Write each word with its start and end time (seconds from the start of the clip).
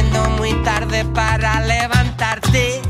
Viendo 0.00 0.30
muy 0.30 0.54
tarde 0.64 1.04
para 1.04 1.60
levantarte. 1.60 2.80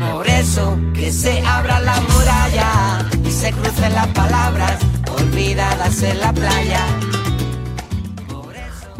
Por 0.00 0.26
eso 0.26 0.76
que 0.92 1.12
se 1.12 1.40
abra 1.46 1.78
la 1.78 2.00
muralla 2.00 3.08
y 3.24 3.30
se 3.30 3.52
crucen 3.52 3.94
las 3.94 4.08
palabras 4.08 4.78
olvidadas 5.16 6.02
en 6.02 6.18
la 6.18 6.32
playa. 6.32 6.84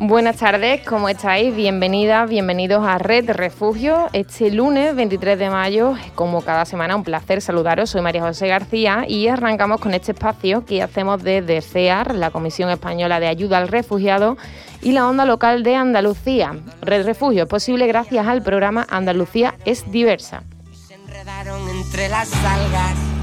Buenas 0.05 0.39
tardes, 0.39 0.84
¿cómo 0.84 1.08
estáis? 1.08 1.55
Bienvenidas, 1.55 2.28
bienvenidos 2.28 2.84
a 2.84 2.98
Red 2.98 3.31
Refugio. 3.31 4.08
Este 4.12 4.50
lunes 4.50 4.97
23 4.97 5.39
de 5.39 5.48
mayo, 5.48 5.95
como 6.17 6.42
cada 6.42 6.64
semana, 6.64 6.97
un 6.97 7.05
placer 7.05 7.41
saludaros. 7.41 7.91
Soy 7.91 8.00
María 8.00 8.23
José 8.23 8.48
García 8.48 9.05
y 9.06 9.28
arrancamos 9.28 9.80
con 9.80 9.95
este 9.95 10.11
espacio 10.11 10.64
que 10.64 10.83
hacemos 10.83 11.23
desde 11.23 11.62
CEAR, 11.62 12.17
la 12.17 12.33
Comisión 12.33 12.69
Española 12.70 13.20
de 13.20 13.28
Ayuda 13.28 13.58
al 13.58 13.69
Refugiado, 13.69 14.36
y 14.80 14.91
la 14.91 15.08
onda 15.08 15.25
local 15.25 15.62
de 15.62 15.77
Andalucía. 15.77 16.56
Red 16.80 17.06
Refugio 17.06 17.45
es 17.45 17.48
posible 17.48 17.86
gracias 17.86 18.27
al 18.27 18.42
programa 18.42 18.84
Andalucía 18.91 19.55
es 19.64 19.89
diversa. 19.92 20.42
Se 20.73 20.95
enredaron 20.95 21.61
entre 21.69 22.08
las 22.08 22.34
algas. 22.45 23.22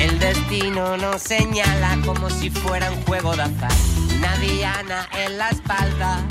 El 0.00 0.18
destino 0.18 0.96
nos 0.96 1.20
señala 1.20 1.98
como 2.06 2.30
si 2.30 2.48
fuera 2.48 2.90
un 2.90 3.02
juego 3.02 3.36
de 3.36 3.42
azar. 3.42 3.70
Una 4.16 4.34
diana 4.38 5.06
en 5.12 5.36
la 5.36 5.50
espalda. 5.50 6.26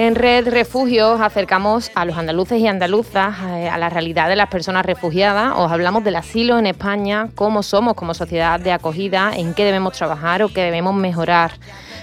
En 0.00 0.14
Red 0.14 0.50
Refugios 0.50 1.20
acercamos 1.20 1.90
a 1.96 2.04
los 2.04 2.16
andaluces 2.16 2.60
y 2.60 2.68
andaluzas 2.68 3.34
eh, 3.56 3.68
a 3.68 3.76
la 3.78 3.88
realidad 3.88 4.28
de 4.28 4.36
las 4.36 4.48
personas 4.48 4.86
refugiadas. 4.86 5.54
Os 5.56 5.72
hablamos 5.72 6.04
del 6.04 6.14
asilo 6.14 6.56
en 6.56 6.68
España, 6.68 7.30
cómo 7.34 7.64
somos 7.64 7.94
como 7.94 8.14
sociedad 8.14 8.60
de 8.60 8.70
acogida, 8.70 9.32
en 9.34 9.54
qué 9.54 9.64
debemos 9.64 9.94
trabajar 9.94 10.44
o 10.44 10.50
qué 10.50 10.62
debemos 10.62 10.94
mejorar. 10.94 11.50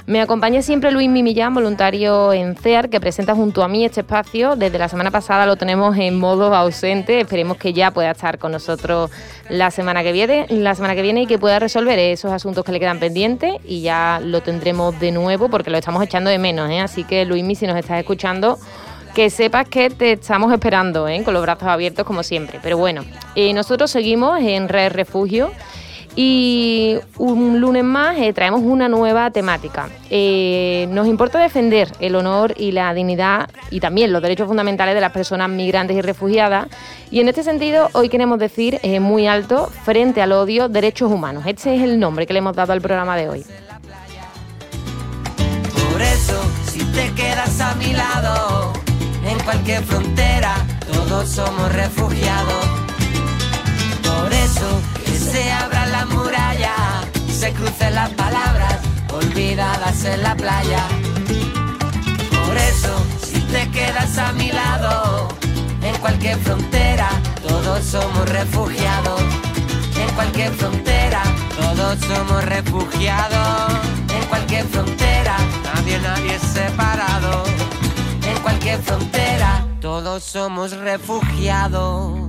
Me 0.07 0.21
acompaña 0.21 0.61
siempre 0.61 0.91
Luis 0.91 1.09
Mimillán, 1.09 1.55
voluntario 1.55 2.31
en 2.31 2.55
CEAR, 2.55 2.89
que 2.89 2.99
presenta 2.99 3.33
junto 3.33 3.63
a 3.63 3.67
mí 3.67 3.83
este 3.83 4.01
espacio. 4.01 4.55
Desde 4.55 4.77
la 4.77 4.88
semana 4.88 5.09
pasada 5.09 5.47
lo 5.47 5.55
tenemos 5.55 5.97
en 5.97 6.19
modo 6.19 6.53
ausente. 6.53 7.21
Esperemos 7.21 7.57
que 7.57 7.73
ya 7.73 7.89
pueda 7.89 8.11
estar 8.11 8.38
con 8.38 8.51
nosotros 8.51 9.09
la 9.49 9.71
semana 9.71 10.03
que 10.03 10.11
viene, 10.11 10.45
la 10.49 10.75
semana 10.75 10.93
que 10.93 11.01
viene 11.01 11.23
y 11.23 11.25
que 11.25 11.39
pueda 11.39 11.57
resolver 11.57 11.97
esos 11.97 12.31
asuntos 12.31 12.63
que 12.63 12.72
le 12.72 12.79
quedan 12.79 13.00
pendientes 13.00 13.56
y 13.66 13.81
ya 13.81 14.22
lo 14.23 14.41
tendremos 14.41 15.00
de 15.00 15.12
nuevo 15.12 15.50
porque 15.50 15.72
lo 15.72 15.77
estamos 15.79 16.03
echando 16.03 16.29
de 16.29 16.38
menos. 16.38 16.69
¿eh? 16.69 16.81
Así 16.81 17.03
que 17.03 17.25
Luis, 17.25 17.57
si 17.57 17.66
nos 17.66 17.75
estás 17.85 18.00
escuchando, 18.00 18.57
que 19.13 19.29
sepas 19.29 19.69
que 19.69 19.90
te 19.90 20.12
estamos 20.13 20.51
esperando, 20.51 21.07
¿eh? 21.07 21.23
con 21.23 21.34
los 21.34 21.41
brazos 21.41 21.68
abiertos 21.69 22.06
como 22.06 22.22
siempre. 22.22 22.59
Pero 22.62 22.78
bueno, 22.78 23.03
eh, 23.35 23.53
nosotros 23.53 23.90
seguimos 23.90 24.40
en 24.41 24.68
Red 24.68 24.91
Refugio. 24.91 25.51
Y 26.18 26.97
un 27.18 27.59
lunes 27.59 27.84
más 27.84 28.18
eh, 28.18 28.31
traemos 28.31 28.62
una 28.62 28.88
nueva 28.88 29.31
temática. 29.31 29.90
Eh, 30.09 30.88
nos 30.90 31.07
importa 31.07 31.40
defender 31.40 31.91
el 32.00 32.16
honor 32.16 32.53
y 32.56 32.72
la 32.72 32.94
dignidad 32.94 33.50
y 33.69 33.81
también 33.81 34.13
los 34.13 34.22
derechos 34.22 34.47
fundamentales 34.47 34.95
de 34.95 35.01
las 35.01 35.12
personas 35.12 35.50
migrantes 35.50 35.97
y 35.97 36.01
refugiadas. 36.01 36.68
Y 37.12 37.19
en 37.19 37.28
este 37.28 37.44
sentido, 37.44 37.90
hoy 37.91 38.07
queremos 38.07 38.40
decir 38.40 38.79
muy 39.01 39.28
alto, 39.28 39.69
frente 39.84 40.22
al 40.22 40.31
odio, 40.31 40.69
derechos 40.69 41.12
humanos. 41.12 41.44
Este 41.47 41.75
es 41.75 41.81
el 41.81 42.00
nombre 42.00 42.25
que 42.25 42.31
le 42.31 42.40
hemos 42.40 42.56
dado 42.56 42.72
al 42.72 42.79
programa 42.79 43.18
de 43.18 43.28
hoy. 43.28 43.45
Por 45.91 46.01
eso, 46.01 46.41
en 49.25 49.40
cualquier 49.44 49.84
frontera, 49.84 50.56
todos 50.91 51.30
somos 51.30 51.72
refugiados. 51.74 52.66
Por 54.03 54.31
eso, 54.31 54.81
se 55.18 55.52
abra 55.52 55.86
la 55.88 56.06
muralla 56.06 56.74
y 57.28 57.31
se 57.31 57.52
crucen 57.53 57.96
las 57.96 58.09
palabras 58.12 58.78
olvidadas 59.12 60.06
en 60.06 60.24
la 60.24 60.36
playa. 60.36 60.88
Por 62.46 62.58
eso, 62.58 63.06
si 63.22 63.40
te 63.41 63.69
quedas 63.72 64.18
a 64.18 64.31
mi 64.34 64.52
lado, 64.52 65.28
en 65.81 65.96
cualquier 65.97 66.38
frontera, 66.40 67.09
todos 67.46 67.84
somos 67.84 68.30
refugiados. 68.30 69.22
En 70.00 70.16
cualquier 70.16 70.53
frontera, 70.53 71.24
todos 71.59 72.00
somos 72.00 72.44
refugiados. 72.46 73.74
En 74.18 74.25
cualquier 74.30 74.66
frontera, 74.68 75.14
nadie, 75.85 76.00
nadie 76.00 76.35
es 76.35 76.41
separado. 76.41 77.44
En 78.28 78.41
cualquier 78.41 78.81
frontera, 78.81 79.66
todos 79.79 80.23
somos 80.23 80.72
refugiados. 80.72 82.25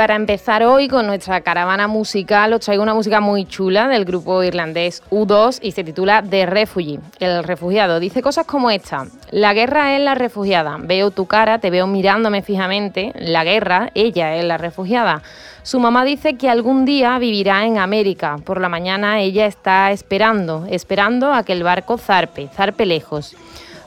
Para 0.00 0.16
empezar 0.16 0.62
hoy 0.62 0.88
con 0.88 1.06
nuestra 1.06 1.42
caravana 1.42 1.86
musical, 1.86 2.54
os 2.54 2.60
traigo 2.60 2.82
una 2.82 2.94
música 2.94 3.20
muy 3.20 3.44
chula 3.44 3.86
del 3.86 4.06
grupo 4.06 4.42
irlandés 4.42 5.02
U2 5.10 5.58
y 5.60 5.72
se 5.72 5.84
titula 5.84 6.22
The 6.22 6.46
Refugee, 6.46 7.00
el 7.18 7.44
refugiado. 7.44 8.00
Dice 8.00 8.22
cosas 8.22 8.46
como 8.46 8.70
esta: 8.70 9.04
La 9.30 9.52
guerra 9.52 9.94
es 9.94 10.00
la 10.00 10.14
refugiada. 10.14 10.78
Veo 10.80 11.10
tu 11.10 11.26
cara, 11.26 11.58
te 11.58 11.68
veo 11.68 11.86
mirándome 11.86 12.40
fijamente. 12.40 13.12
La 13.14 13.44
guerra, 13.44 13.90
ella 13.92 14.36
es 14.36 14.44
la 14.46 14.56
refugiada. 14.56 15.20
Su 15.64 15.80
mamá 15.80 16.06
dice 16.06 16.38
que 16.38 16.48
algún 16.48 16.86
día 16.86 17.18
vivirá 17.18 17.66
en 17.66 17.76
América. 17.76 18.38
Por 18.42 18.58
la 18.58 18.70
mañana 18.70 19.20
ella 19.20 19.44
está 19.44 19.92
esperando, 19.92 20.64
esperando 20.70 21.34
a 21.34 21.42
que 21.42 21.52
el 21.52 21.62
barco 21.62 21.98
zarpe, 21.98 22.48
zarpe 22.48 22.86
lejos 22.86 23.36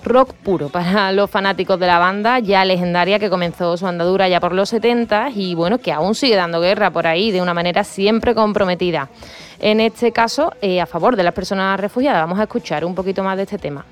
rock 0.03 0.33
puro 0.33 0.69
para 0.69 1.11
los 1.11 1.29
fanáticos 1.29 1.79
de 1.79 1.87
la 1.87 1.99
banda, 1.99 2.39
ya 2.39 2.65
legendaria 2.65 3.19
que 3.19 3.29
comenzó 3.29 3.77
su 3.77 3.87
andadura 3.87 4.27
ya 4.27 4.39
por 4.39 4.53
los 4.53 4.69
70 4.69 5.29
y 5.35 5.55
bueno, 5.55 5.77
que 5.79 5.91
aún 5.91 6.15
sigue 6.15 6.35
dando 6.35 6.61
guerra 6.61 6.91
por 6.91 7.07
ahí 7.07 7.31
de 7.31 7.41
una 7.41 7.53
manera 7.53 7.83
siempre 7.83 8.35
comprometida. 8.35 9.09
En 9.59 9.79
este 9.79 10.11
caso, 10.11 10.53
eh, 10.61 10.81
a 10.81 10.85
favor 10.85 11.15
de 11.15 11.23
las 11.23 11.33
personas 11.33 11.79
refugiadas. 11.79 12.21
Vamos 12.21 12.39
a 12.39 12.43
escuchar 12.43 12.83
un 12.83 12.95
poquito 12.95 13.23
más 13.23 13.37
de 13.37 13.43
este 13.43 13.57
tema. 13.57 13.85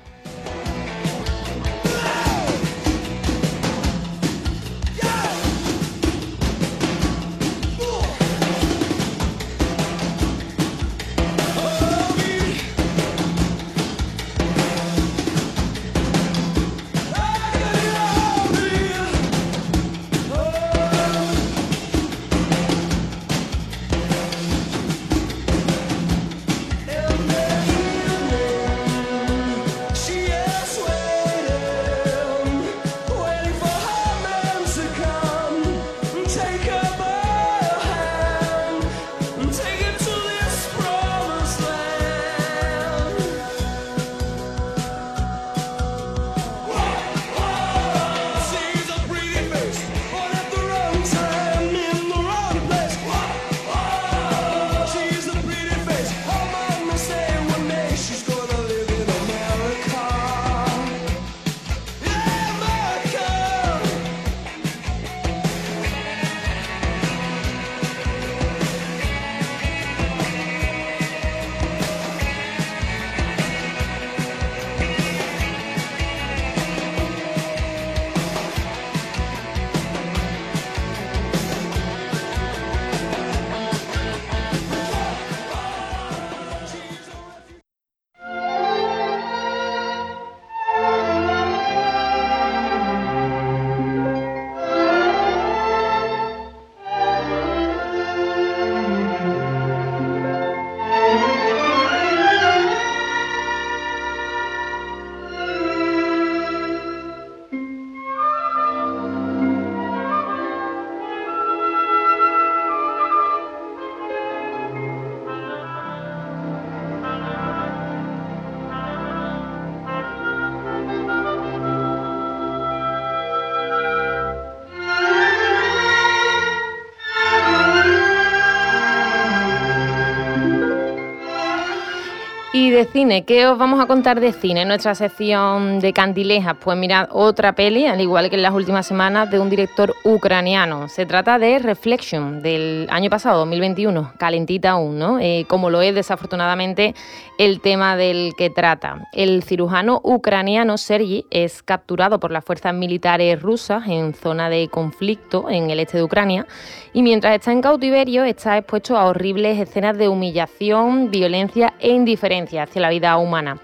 De 132.72 132.86
cine, 132.86 133.24
¿qué 133.24 133.46
os 133.46 133.58
vamos 133.58 133.80
a 133.80 133.86
contar 133.86 134.18
de 134.18 134.32
cine 134.32 134.62
en 134.62 134.68
nuestra 134.68 134.94
sección 134.94 135.78
de 135.80 135.92
candilejas? 135.92 136.56
Pues 136.58 136.78
mirad, 136.78 137.08
otra 137.12 137.54
peli, 137.54 137.86
al 137.86 138.00
igual 138.00 138.30
que 138.30 138.36
en 138.36 138.42
las 138.42 138.54
últimas 138.54 138.86
semanas, 138.86 139.30
de 139.30 139.38
un 139.38 139.50
director 139.50 139.94
ucraniano. 140.04 140.88
Se 140.88 141.04
trata 141.04 141.38
de 141.38 141.58
Reflection, 141.58 142.40
del 142.42 142.86
año 142.90 143.10
pasado, 143.10 143.40
2021, 143.40 144.14
calentita 144.18 144.70
aún, 144.70 144.98
¿no? 144.98 145.18
Eh, 145.18 145.44
como 145.48 145.70
lo 145.70 145.82
es 145.82 145.94
desafortunadamente 145.94 146.94
el 147.38 147.60
tema 147.60 147.96
del 147.96 148.32
que 148.36 148.48
trata. 148.48 149.08
El 149.12 149.42
cirujano 149.42 150.00
ucraniano 150.02 150.78
Sergi 150.78 151.26
es 151.30 151.62
capturado 151.62 152.20
por 152.20 152.30
las 152.30 152.44
fuerzas 152.44 152.74
militares 152.74 153.40
rusas 153.40 153.86
en 153.86 154.14
zona 154.14 154.48
de 154.48 154.68
conflicto 154.68 155.50
en 155.50 155.70
el 155.70 155.80
este 155.80 155.98
de 155.98 156.04
Ucrania 156.04 156.46
y 156.92 157.02
mientras 157.02 157.34
está 157.34 157.52
en 157.52 157.62
cautiverio 157.62 158.24
está 158.24 158.58
expuesto 158.58 158.96
a 158.96 159.06
horribles 159.06 159.58
escenas 159.58 159.96
de 159.98 160.08
humillación, 160.08 161.10
violencia 161.10 161.74
e 161.80 161.90
indiferencia 161.90 162.62
hacia 162.72 162.82
la 162.82 162.88
vida 162.88 163.16
humana. 163.18 163.58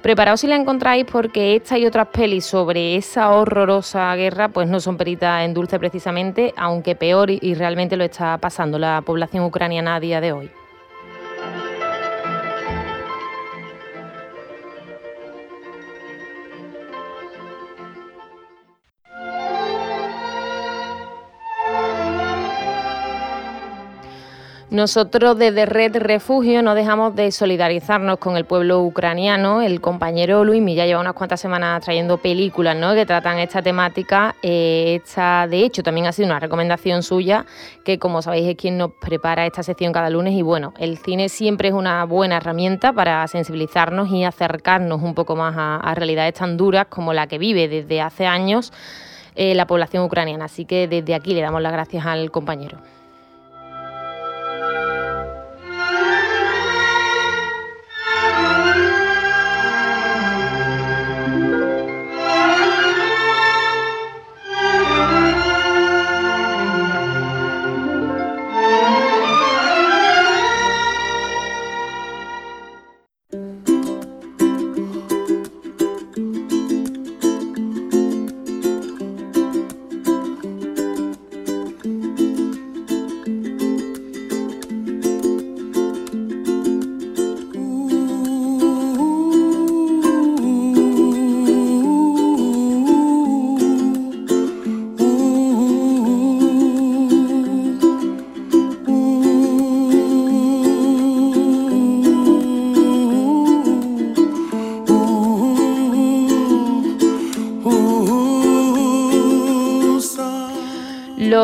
Preparaos 0.00 0.40
si 0.40 0.46
la 0.46 0.56
encontráis 0.56 1.04
porque 1.04 1.56
esta 1.56 1.78
y 1.78 1.86
otras 1.86 2.08
pelis 2.08 2.46
sobre 2.46 2.96
esa 2.96 3.30
horrorosa 3.30 4.14
guerra 4.16 4.48
pues 4.48 4.68
no 4.68 4.80
son 4.80 4.96
peritas 4.96 5.44
en 5.44 5.54
dulce 5.54 5.78
precisamente, 5.78 6.54
aunque 6.56 6.96
peor 6.96 7.30
y 7.30 7.54
realmente 7.54 7.96
lo 7.96 8.04
está 8.04 8.38
pasando 8.38 8.78
la 8.78 9.02
población 9.04 9.44
ucraniana 9.44 9.96
a 9.96 10.00
día 10.00 10.20
de 10.20 10.32
hoy. 10.32 10.63
Nosotros 24.70 25.38
desde 25.38 25.66
Red 25.66 25.98
Refugio 25.98 26.62
no 26.62 26.74
dejamos 26.74 27.14
de 27.14 27.30
solidarizarnos 27.30 28.18
con 28.18 28.36
el 28.36 28.46
pueblo 28.46 28.80
ucraniano. 28.80 29.60
El 29.60 29.80
compañero 29.80 30.42
Luis 30.42 30.64
ya 30.74 30.86
lleva 30.86 31.00
unas 31.00 31.12
cuantas 31.12 31.40
semanas 31.40 31.84
trayendo 31.84 32.16
películas 32.16 32.74
¿no? 32.74 32.94
que 32.94 33.04
tratan 33.04 33.38
esta 33.38 33.60
temática. 33.60 34.34
Eh, 34.42 35.00
esta, 35.04 35.46
de 35.46 35.60
hecho, 35.60 35.82
también 35.82 36.06
ha 36.06 36.12
sido 36.12 36.26
una 36.26 36.40
recomendación 36.40 37.02
suya, 37.02 37.44
que 37.84 37.98
como 37.98 38.22
sabéis 38.22 38.48
es 38.48 38.56
quien 38.56 38.78
nos 38.78 38.92
prepara 38.92 39.44
esta 39.46 39.62
sección 39.62 39.92
cada 39.92 40.08
lunes. 40.08 40.32
Y 40.32 40.42
bueno, 40.42 40.72
el 40.78 40.96
cine 40.96 41.28
siempre 41.28 41.68
es 41.68 41.74
una 41.74 42.04
buena 42.04 42.38
herramienta 42.38 42.92
para 42.94 43.26
sensibilizarnos 43.28 44.10
y 44.10 44.24
acercarnos 44.24 45.02
un 45.02 45.14
poco 45.14 45.36
más 45.36 45.54
a, 45.56 45.94
realidades 45.94 46.34
tan 46.34 46.56
duras 46.56 46.86
como 46.88 47.12
la 47.12 47.26
que 47.26 47.38
vive 47.38 47.68
desde 47.68 48.00
hace 48.00 48.26
años 48.26 48.72
eh, 49.36 49.54
la 49.54 49.66
población 49.66 50.04
ucraniana. 50.04 50.46
Así 50.46 50.64
que 50.64 50.88
desde 50.88 51.14
aquí 51.14 51.34
le 51.34 51.42
damos 51.42 51.60
las 51.60 51.72
gracias 51.72 52.06
al 52.06 52.30
compañero. 52.30 52.78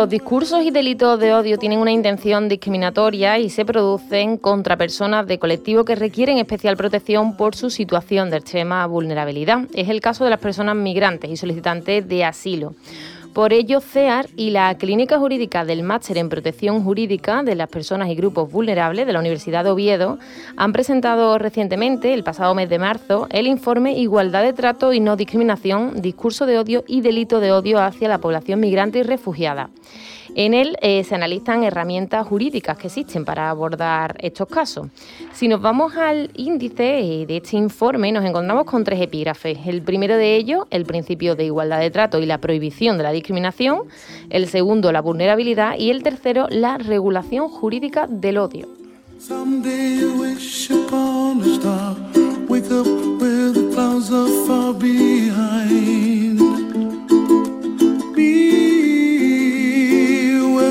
Los 0.00 0.08
discursos 0.08 0.64
y 0.64 0.70
delitos 0.70 1.20
de 1.20 1.34
odio 1.34 1.58
tienen 1.58 1.78
una 1.78 1.90
intención 1.90 2.48
discriminatoria 2.48 3.38
y 3.38 3.50
se 3.50 3.66
producen 3.66 4.38
contra 4.38 4.78
personas 4.78 5.26
de 5.26 5.38
colectivo 5.38 5.84
que 5.84 5.94
requieren 5.94 6.38
especial 6.38 6.74
protección 6.74 7.36
por 7.36 7.54
su 7.54 7.68
situación 7.68 8.30
de 8.30 8.38
extrema 8.38 8.86
vulnerabilidad. 8.86 9.66
Es 9.74 9.90
el 9.90 10.00
caso 10.00 10.24
de 10.24 10.30
las 10.30 10.40
personas 10.40 10.74
migrantes 10.74 11.30
y 11.30 11.36
solicitantes 11.36 12.08
de 12.08 12.24
asilo. 12.24 12.72
Por 13.32 13.52
ello, 13.52 13.80
CEAR 13.80 14.26
y 14.34 14.50
la 14.50 14.76
Clínica 14.76 15.16
Jurídica 15.16 15.64
del 15.64 15.84
Máster 15.84 16.18
en 16.18 16.28
Protección 16.28 16.82
Jurídica 16.82 17.44
de 17.44 17.54
las 17.54 17.68
Personas 17.68 18.08
y 18.08 18.16
Grupos 18.16 18.50
Vulnerables 18.50 19.06
de 19.06 19.12
la 19.12 19.20
Universidad 19.20 19.62
de 19.62 19.70
Oviedo 19.70 20.18
han 20.56 20.72
presentado 20.72 21.38
recientemente, 21.38 22.12
el 22.12 22.24
pasado 22.24 22.56
mes 22.56 22.68
de 22.68 22.80
marzo, 22.80 23.28
el 23.30 23.46
informe 23.46 23.96
Igualdad 23.96 24.42
de 24.42 24.52
Trato 24.52 24.92
y 24.92 24.98
No 24.98 25.14
Discriminación, 25.14 26.02
Discurso 26.02 26.44
de 26.44 26.58
Odio 26.58 26.82
y 26.88 27.02
Delito 27.02 27.38
de 27.38 27.52
Odio 27.52 27.78
hacia 27.78 28.08
la 28.08 28.18
población 28.18 28.58
migrante 28.58 28.98
y 28.98 29.02
refugiada. 29.04 29.70
En 30.34 30.54
él 30.54 30.76
eh, 30.80 31.02
se 31.04 31.14
analizan 31.14 31.64
herramientas 31.64 32.26
jurídicas 32.26 32.78
que 32.78 32.86
existen 32.86 33.24
para 33.24 33.50
abordar 33.50 34.16
estos 34.20 34.48
casos. 34.48 34.88
Si 35.32 35.48
nos 35.48 35.60
vamos 35.60 35.96
al 35.96 36.30
índice 36.34 37.00
eh, 37.00 37.26
de 37.26 37.38
este 37.38 37.56
informe, 37.56 38.12
nos 38.12 38.24
encontramos 38.24 38.64
con 38.64 38.84
tres 38.84 39.00
epígrafes. 39.00 39.58
El 39.66 39.82
primero 39.82 40.16
de 40.16 40.36
ellos, 40.36 40.66
el 40.70 40.84
principio 40.84 41.34
de 41.34 41.44
igualdad 41.44 41.80
de 41.80 41.90
trato 41.90 42.18
y 42.20 42.26
la 42.26 42.38
prohibición 42.38 42.96
de 42.96 43.02
la 43.02 43.12
discriminación. 43.12 43.82
El 44.30 44.46
segundo, 44.46 44.92
la 44.92 45.00
vulnerabilidad. 45.00 45.76
Y 45.78 45.90
el 45.90 46.02
tercero, 46.02 46.46
la 46.48 46.78
regulación 46.78 47.48
jurídica 47.48 48.06
del 48.06 48.38
odio. 48.38 48.68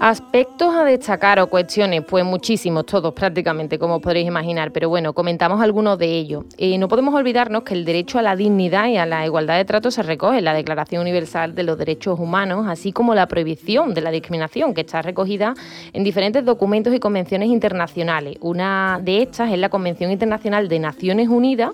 Aspectos 0.00 0.72
a 0.76 0.84
destacar 0.84 1.40
o 1.40 1.48
cuestiones, 1.48 2.04
pues 2.04 2.24
muchísimos, 2.24 2.86
todos 2.86 3.12
prácticamente, 3.12 3.80
como 3.80 4.00
podréis 4.00 4.28
imaginar, 4.28 4.70
pero 4.70 4.88
bueno, 4.88 5.12
comentamos 5.12 5.60
algunos 5.60 5.98
de 5.98 6.06
ellos. 6.06 6.44
Eh, 6.56 6.78
no 6.78 6.86
podemos 6.86 7.12
olvidarnos 7.16 7.64
que 7.64 7.74
el 7.74 7.84
derecho 7.84 8.20
a 8.20 8.22
la 8.22 8.36
dignidad 8.36 8.86
y 8.86 8.96
a 8.96 9.06
la 9.06 9.26
igualdad 9.26 9.56
de 9.56 9.64
trato 9.64 9.90
se 9.90 10.04
recoge 10.04 10.38
en 10.38 10.44
la 10.44 10.54
Declaración 10.54 11.02
Universal 11.02 11.56
de 11.56 11.64
los 11.64 11.76
Derechos 11.76 12.20
Humanos, 12.20 12.66
así 12.68 12.92
como 12.92 13.12
la 13.16 13.26
prohibición 13.26 13.92
de 13.92 14.02
la 14.02 14.12
discriminación, 14.12 14.72
que 14.72 14.82
está 14.82 15.02
recogida 15.02 15.54
en 15.92 16.04
diferentes 16.04 16.44
documentos 16.44 16.94
y 16.94 17.00
convenciones 17.00 17.48
internacionales. 17.48 18.36
Una 18.40 19.00
de 19.02 19.22
estas 19.22 19.50
es 19.50 19.58
la 19.58 19.68
Convención 19.68 20.12
Internacional 20.12 20.68
de 20.68 20.78
Naciones 20.78 21.26
Unidas 21.26 21.72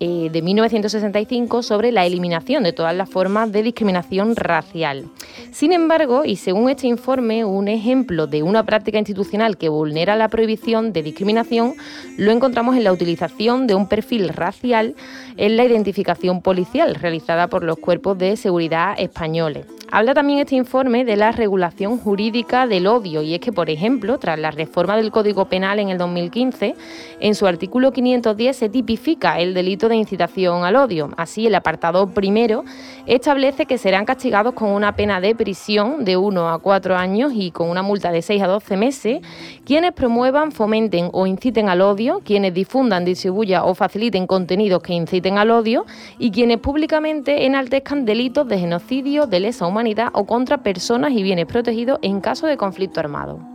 eh, 0.00 0.28
de 0.30 0.42
1965 0.42 1.62
sobre 1.62 1.90
la 1.90 2.06
eliminación 2.06 2.62
de 2.62 2.72
todas 2.72 2.94
las 2.94 3.10
formas 3.10 3.50
de 3.50 3.62
discriminación 3.64 4.36
racial. 4.36 5.06
Sin 5.50 5.72
embargo, 5.72 6.24
y 6.24 6.36
según 6.36 6.70
este 6.70 6.86
informe, 6.86 7.44
un 7.44 7.66
ejemplo 7.66 8.26
de 8.26 8.44
una 8.44 8.64
práctica 8.64 8.98
institucional 8.98 9.56
que 9.56 9.68
vulnera 9.68 10.14
la 10.14 10.28
prohibición 10.28 10.92
de 10.92 11.02
discriminación 11.02 11.74
lo 12.16 12.30
encontramos 12.30 12.76
en 12.76 12.84
la 12.84 12.92
utilización 12.92 13.66
de 13.66 13.74
un 13.74 13.88
perfil 13.88 14.28
racial 14.28 14.94
en 15.36 15.56
la 15.56 15.64
identificación 15.64 16.42
policial 16.42 16.94
realizada 16.94 17.48
por 17.48 17.64
los 17.64 17.78
cuerpos 17.78 18.16
de 18.18 18.36
seguridad 18.36 18.94
españoles. 18.98 19.66
Habla 19.90 20.12
también 20.12 20.40
este 20.40 20.54
informe 20.54 21.06
de 21.06 21.16
la 21.16 21.32
regulación 21.32 21.96
jurídica 21.96 22.66
del 22.66 22.86
odio 22.86 23.22
y 23.22 23.32
es 23.32 23.40
que, 23.40 23.52
por 23.52 23.70
ejemplo, 23.70 24.18
tras 24.18 24.38
la 24.38 24.50
reforma 24.50 24.96
del 24.96 25.10
Código 25.10 25.46
Penal 25.46 25.78
en 25.78 25.88
el 25.88 25.96
2015, 25.96 26.74
en 27.20 27.34
su 27.34 27.46
artículo 27.46 27.90
510 27.90 28.54
se 28.54 28.68
tipifica 28.68 29.40
el 29.40 29.54
delito 29.54 29.87
de 29.88 29.96
incitación 29.96 30.64
al 30.64 30.76
odio. 30.76 31.10
Así, 31.16 31.46
el 31.46 31.54
apartado 31.54 32.08
primero 32.08 32.64
establece 33.06 33.66
que 33.66 33.78
serán 33.78 34.04
castigados 34.04 34.54
con 34.54 34.70
una 34.70 34.94
pena 34.96 35.20
de 35.20 35.34
prisión 35.34 36.04
de 36.04 36.16
1 36.16 36.48
a 36.48 36.58
4 36.58 36.96
años 36.96 37.32
y 37.34 37.50
con 37.50 37.70
una 37.70 37.82
multa 37.82 38.10
de 38.10 38.22
6 38.22 38.42
a 38.42 38.46
12 38.46 38.76
meses 38.76 39.20
quienes 39.64 39.92
promuevan, 39.92 40.52
fomenten 40.52 41.10
o 41.12 41.26
inciten 41.26 41.68
al 41.68 41.80
odio, 41.80 42.20
quienes 42.24 42.54
difundan, 42.54 43.04
distribuyan 43.04 43.62
o 43.64 43.74
faciliten 43.74 44.26
contenidos 44.26 44.82
que 44.82 44.94
inciten 44.94 45.38
al 45.38 45.50
odio 45.50 45.86
y 46.18 46.30
quienes 46.30 46.58
públicamente 46.58 47.46
enaltezcan 47.46 48.04
delitos 48.04 48.46
de 48.48 48.58
genocidio, 48.58 49.26
de 49.26 49.40
lesa 49.40 49.66
humanidad 49.66 50.08
o 50.12 50.24
contra 50.24 50.58
personas 50.58 51.12
y 51.12 51.22
bienes 51.22 51.46
protegidos 51.46 51.98
en 52.02 52.20
caso 52.20 52.46
de 52.46 52.56
conflicto 52.56 53.00
armado. 53.00 53.47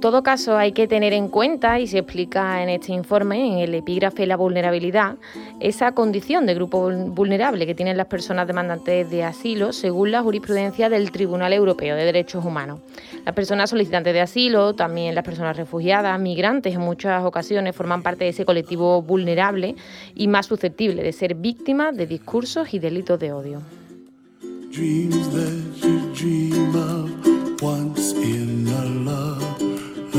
En 0.00 0.02
todo 0.02 0.22
caso, 0.22 0.56
hay 0.56 0.72
que 0.72 0.88
tener 0.88 1.12
en 1.12 1.28
cuenta, 1.28 1.78
y 1.78 1.86
se 1.86 1.98
explica 1.98 2.62
en 2.62 2.70
este 2.70 2.90
informe, 2.90 3.52
en 3.52 3.58
el 3.58 3.74
epígrafe 3.74 4.26
La 4.26 4.38
vulnerabilidad, 4.38 5.16
esa 5.60 5.92
condición 5.92 6.46
de 6.46 6.54
grupo 6.54 6.90
vulnerable 6.90 7.66
que 7.66 7.74
tienen 7.74 7.98
las 7.98 8.06
personas 8.06 8.46
demandantes 8.46 9.10
de 9.10 9.24
asilo 9.24 9.74
según 9.74 10.10
la 10.10 10.22
jurisprudencia 10.22 10.88
del 10.88 11.10
Tribunal 11.10 11.52
Europeo 11.52 11.96
de 11.96 12.06
Derechos 12.06 12.42
Humanos. 12.46 12.80
Las 13.26 13.34
personas 13.34 13.68
solicitantes 13.68 14.14
de 14.14 14.22
asilo, 14.22 14.72
también 14.72 15.14
las 15.14 15.22
personas 15.22 15.54
refugiadas, 15.58 16.18
migrantes, 16.18 16.74
en 16.74 16.80
muchas 16.80 17.22
ocasiones 17.22 17.76
forman 17.76 18.02
parte 18.02 18.24
de 18.24 18.30
ese 18.30 18.46
colectivo 18.46 19.02
vulnerable 19.02 19.76
y 20.14 20.28
más 20.28 20.46
susceptible 20.46 21.02
de 21.02 21.12
ser 21.12 21.34
víctimas 21.34 21.94
de 21.94 22.06
discursos 22.06 22.72
y 22.72 22.78
delitos 22.78 23.20
de 23.20 23.32
odio. 23.32 23.60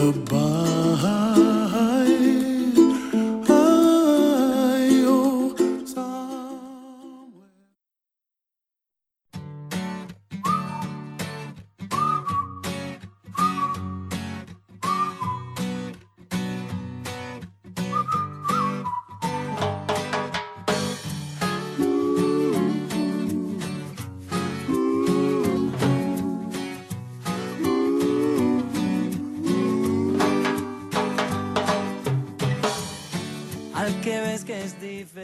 goodbye. 0.01 0.70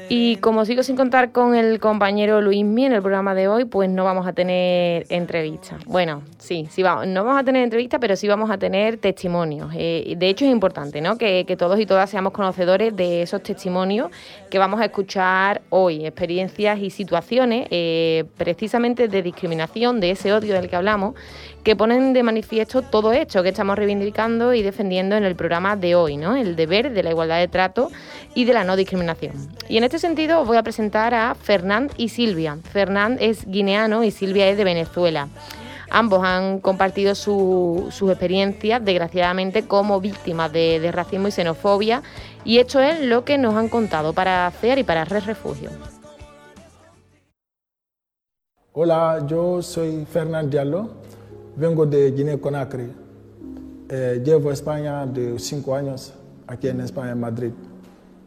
Y 0.10 0.38
como 0.38 0.66
sigo 0.66 0.84
sin 0.84 0.96
contar 0.96 1.32
con 1.32 1.56
el 1.56 1.80
compañero 1.80 2.42
Luismi 2.42 2.86
en 2.86 2.94
el 2.94 3.02
programa 3.02 3.34
de 3.34 3.48
hoy, 3.48 3.66
pues 3.66 3.90
no 3.90 4.04
vamos 4.04 4.28
a 4.28 4.34
tener 4.34 5.06
entrevista. 5.10 5.78
Bueno, 5.86 6.24
sí, 6.38 6.68
sí 6.70 6.84
vamos, 6.84 7.08
no 7.08 7.24
vamos 7.24 7.42
a 7.42 7.44
tener 7.44 7.64
entrevista, 7.64 8.00
pero 8.00 8.16
sí 8.16 8.28
vamos 8.28 8.50
a 8.50 8.58
tener 8.58 8.98
testimonios. 8.98 9.72
Eh, 9.76 10.16
de 10.18 10.30
hecho 10.30 10.46
es 10.46 10.52
importante, 10.52 11.02
¿no? 11.02 11.18
Que, 11.18 11.46
todos 11.58 11.80
y 11.80 11.86
todas 11.86 12.10
seamos 12.10 12.34
conocedores 12.34 12.96
de 12.96 13.24
esos 13.24 13.42
testimonios 13.42 14.12
que 14.50 14.60
vamos 14.60 14.80
a 14.80 14.86
escuchar 14.86 15.62
hoy, 15.70 16.06
experiencias 16.06 16.80
y 16.80 16.90
situaciones 16.90 17.68
eh, 17.72 18.26
precisamente 18.38 19.08
de 19.08 19.22
discriminación, 19.24 20.00
de 20.00 20.12
ese 20.12 20.34
odio 20.34 20.54
del 20.54 20.70
que 20.70 20.76
hablamos, 20.76 21.16
que 21.68 21.76
ponen 21.76 22.14
de 22.14 22.24
manifiesto 22.24 22.82
todo 22.82 23.12
esto 23.12 23.44
que 23.44 23.50
estamos 23.50 23.76
reivindicando 23.76 24.54
y 24.54 24.62
defendiendo 24.62 25.18
en 25.18 25.26
el 25.26 25.36
programa 25.36 25.76
de 25.76 25.96
hoy, 25.96 26.16
¿no? 26.16 26.38
El 26.38 26.56
deber 26.56 26.94
de 26.94 27.04
la 27.04 27.10
igualdad 27.10 27.40
de 27.40 27.50
trato 27.50 27.92
y 28.34 28.46
de 28.46 28.54
la 28.54 28.64
no 28.64 28.78
discriminación. 28.78 29.34
Y 29.68 29.76
en 29.76 29.84
este 29.84 30.00
sentido 30.00 30.40
os 30.40 30.48
voy 30.48 30.56
a 30.56 30.64
presentar 30.64 31.14
a 31.14 31.36
Fernand 31.36 31.92
y 31.98 32.08
Silvia. 32.08 32.58
Fernand 32.72 33.22
es 33.22 33.46
guineano 33.46 34.06
y 34.06 34.12
Silvia 34.12 34.48
es 34.48 34.56
de 34.56 34.64
Venezuela. 34.64 35.28
Ambos 35.90 36.24
han 36.24 36.62
compartido 36.62 37.16
sus 37.16 38.02
experiencias, 38.02 38.86
desgraciadamente, 38.86 39.68
como 39.68 40.00
víctimas 40.00 40.54
de, 40.54 40.90
racismo 40.94 41.28
y 41.28 41.32
xenofobia, 41.32 42.02
y 42.46 42.60
esto 42.60 42.80
es 42.80 43.02
lo 43.02 43.26
que 43.26 43.38
nos 43.38 43.56
han 43.56 43.68
contado 43.68 44.14
para 44.14 44.48
hacer 44.48 44.80
y 44.80 44.86
para 44.86 45.04
Red 45.04 45.26
Refugio. 45.26 45.70
Hola, 48.72 49.22
yo 49.28 49.62
soy 49.62 50.06
Fernand 50.06 50.50
Diallo 50.50 51.17
Vengo 51.58 51.88
de 51.88 52.12
Guinea-Conakry. 52.12 52.88
Eh, 53.90 54.22
llevo 54.24 54.52
España 54.52 55.08
de 55.08 55.40
cinco 55.40 55.74
años, 55.74 56.14
aquí 56.46 56.68
en 56.68 56.82
España, 56.82 57.14
en 57.14 57.20
Madrid. 57.20 57.52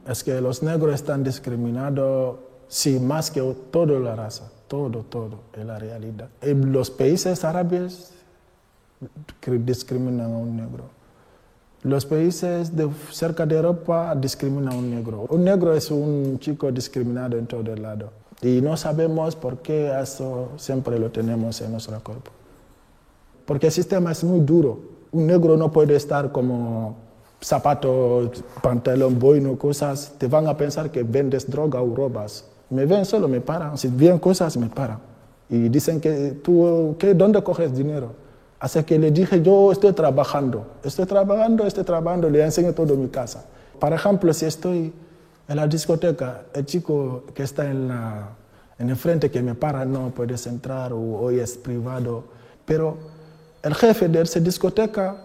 Es 0.04 0.24
que 0.24 0.40
los 0.40 0.64
negros 0.64 0.96
están 0.96 1.22
discriminados, 1.22 2.40
sí, 2.66 2.98
más 2.98 3.30
que 3.30 3.40
toda 3.70 4.00
la 4.00 4.16
raza, 4.16 4.50
todo, 4.66 5.04
todo, 5.04 5.42
es 5.52 5.64
la 5.64 5.78
realidad. 5.78 6.28
En 6.40 6.72
los 6.72 6.90
países 6.90 7.44
árabes 7.44 8.10
discriminan 9.64 10.32
a 10.32 10.36
un 10.36 10.56
negro. 10.56 10.90
Los 11.84 12.06
países 12.06 12.72
cerca 13.12 13.46
de 13.46 13.54
Europa 13.54 14.12
discriminan 14.16 14.72
a 14.72 14.76
un 14.76 14.90
negro. 14.90 15.26
Un 15.28 15.44
negro 15.44 15.72
es 15.72 15.88
un 15.92 16.40
chico 16.40 16.72
discriminado 16.72 17.38
en 17.38 17.46
todo 17.46 17.72
el 17.72 17.80
lado. 17.80 18.10
Y 18.42 18.60
no 18.60 18.76
sabemos 18.76 19.36
por 19.36 19.58
qué 19.58 19.92
eso 20.02 20.48
siempre 20.56 20.98
lo 20.98 21.12
tenemos 21.12 21.60
en 21.60 21.70
nuestro 21.70 22.02
cuerpo 22.02 22.32
porque 23.50 23.66
el 23.66 23.72
sistema 23.72 24.12
es 24.12 24.22
muy 24.22 24.38
duro. 24.38 24.78
Un 25.10 25.26
negro 25.26 25.56
no 25.56 25.72
puede 25.72 25.96
estar 25.96 26.30
como 26.30 26.94
zapatos, 27.40 28.44
pantalón, 28.62 29.18
boino, 29.18 29.58
cosas. 29.58 30.14
Te 30.18 30.28
van 30.28 30.46
a 30.46 30.56
pensar 30.56 30.92
que 30.92 31.02
vendes 31.02 31.50
droga 31.50 31.82
o 31.82 31.92
robas. 31.92 32.44
Me 32.68 32.86
ven 32.86 33.04
solo, 33.04 33.26
me 33.26 33.40
paran. 33.40 33.76
Si 33.76 33.88
ven 33.88 34.20
cosas, 34.20 34.56
me 34.56 34.68
paran. 34.68 35.00
Y 35.48 35.68
dicen 35.68 36.00
que 36.00 36.38
tú, 36.44 36.94
¿qué, 36.96 37.12
¿dónde 37.12 37.42
coges 37.42 37.76
dinero? 37.76 38.12
Así 38.60 38.84
que 38.84 39.00
le 39.00 39.10
dije, 39.10 39.42
yo 39.42 39.72
estoy 39.72 39.94
trabajando. 39.94 40.64
Estoy 40.84 41.06
trabajando, 41.06 41.66
estoy 41.66 41.82
trabajando, 41.82 42.30
le 42.30 42.44
enseño 42.44 42.72
todo 42.72 42.94
mi 42.94 43.08
casa. 43.08 43.46
Por 43.80 43.92
ejemplo, 43.92 44.32
si 44.32 44.46
estoy 44.46 44.92
en 45.48 45.56
la 45.56 45.66
discoteca, 45.66 46.42
el 46.54 46.66
chico 46.66 47.24
que 47.34 47.42
está 47.42 47.68
en, 47.68 47.88
la, 47.88 48.28
en 48.78 48.90
el 48.90 48.96
frente 48.96 49.28
que 49.28 49.42
me 49.42 49.56
para, 49.56 49.84
no 49.84 50.10
puedes 50.10 50.46
entrar 50.46 50.92
o 50.92 51.00
hoy 51.00 51.40
es 51.40 51.58
privado. 51.58 52.38
Pero 52.64 53.18
el 53.62 53.74
jefe 53.74 54.08
de 54.08 54.22
esa 54.22 54.40
discoteca 54.40 55.16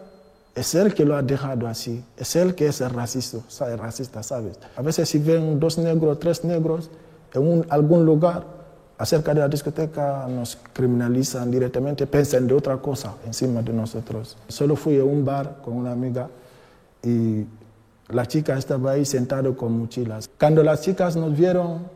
es 0.54 0.74
el 0.76 0.94
que 0.94 1.06
lo 1.06 1.16
ha 1.16 1.22
dejado 1.22 1.68
así, 1.68 2.04
es 2.18 2.36
el 2.36 2.56
que 2.56 2.68
es 2.68 2.82
el 2.82 2.90
racista, 2.90 3.40
racista, 3.76 4.24
¿sabes? 4.24 4.58
A 4.76 4.82
veces 4.82 5.10
si 5.10 5.20
ven 5.20 5.60
dos 5.60 5.78
negros, 5.78 6.20
tres 6.20 6.44
negros 6.44 6.90
en 7.34 7.66
algún 7.70 8.06
lugar 8.06 8.46
acerca 8.98 9.34
de 9.34 9.42
la 9.42 9.50
discoteca, 9.50 10.26
nos 10.30 10.58
criminalizan 10.72 11.52
directamente, 11.52 12.08
piensan 12.08 12.48
de 12.48 12.54
otra 12.54 12.78
cosa 12.78 13.16
encima 13.26 13.62
de 13.62 13.74
nosotros. 13.74 14.38
Solo 14.48 14.76
fui 14.78 14.98
a 15.00 15.04
un 15.04 15.26
bar 15.26 15.58
con 15.64 15.76
una 15.76 15.92
amiga 15.92 16.30
y 17.04 17.46
la 18.10 18.26
chica 18.26 18.58
estaba 18.58 18.92
ahí 18.92 19.06
sentada 19.06 19.52
con 19.54 19.78
mochilas. 19.78 20.30
Cuando 20.40 20.64
las 20.64 20.82
chicas 20.82 21.18
nos 21.18 21.36
vieron 21.36 21.88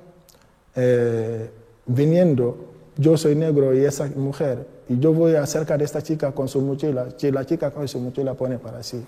eh, 0.75 1.49
viniendo, 1.85 2.57
yo 2.97 3.15
soy 3.15 3.35
negro 3.35 3.73
y 3.73 3.85
esa 3.85 4.07
mujer, 4.15 4.67
y 4.89 4.99
yo 4.99 5.13
voy 5.13 5.35
acerca 5.35 5.77
de 5.77 5.85
esta 5.85 6.01
chica 6.01 6.31
con 6.31 6.47
su 6.47 6.59
mochila, 6.61 7.07
la 7.31 7.45
chica 7.45 7.71
con 7.71 7.87
su 7.87 7.99
mochila 7.99 8.33
pone 8.33 8.57
para 8.57 8.83
sí, 8.83 9.05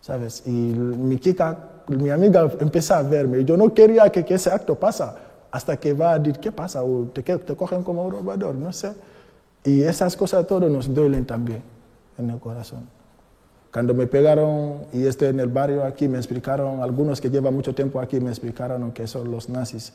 ¿sabes? 0.00 0.42
Y 0.46 0.50
mi 0.50 1.18
chica, 1.18 1.82
mi 1.88 2.10
amiga 2.10 2.50
empieza 2.60 2.98
a 2.98 3.02
verme, 3.02 3.40
y 3.40 3.44
yo 3.44 3.56
no 3.56 3.72
quería 3.72 4.10
que, 4.10 4.24
ese 4.34 4.50
acto 4.50 4.74
pasa, 4.74 5.16
hasta 5.50 5.76
que 5.76 5.92
va 5.92 6.14
a 6.14 6.18
decir, 6.18 6.40
¿qué 6.40 6.50
pasa? 6.50 6.82
O 6.82 7.04
te, 7.12 7.22
te 7.22 7.56
cogen 7.56 7.82
como 7.84 8.04
un 8.04 8.12
robador, 8.12 8.54
no 8.54 8.72
sé. 8.72 8.92
Y 9.64 9.82
esas 9.82 10.16
cosas 10.16 10.46
todas 10.46 10.70
nos 10.70 10.92
duelen 10.92 11.24
también 11.24 11.62
en 12.16 12.30
el 12.30 12.38
corazón. 12.38 12.88
Cuando 13.72 13.92
me 13.94 14.06
pegaron 14.06 14.86
y 14.92 15.04
estoy 15.04 15.28
en 15.28 15.40
el 15.40 15.48
barrio 15.48 15.84
aquí, 15.84 16.08
me 16.08 16.18
explicaron, 16.18 16.82
algunos 16.82 17.20
que 17.20 17.28
llevan 17.28 17.54
mucho 17.54 17.74
tiempo 17.74 18.00
aquí 18.00 18.18
me 18.18 18.30
explicaron 18.30 18.92
que 18.92 19.06
son 19.06 19.30
los 19.30 19.48
nazis 19.48 19.92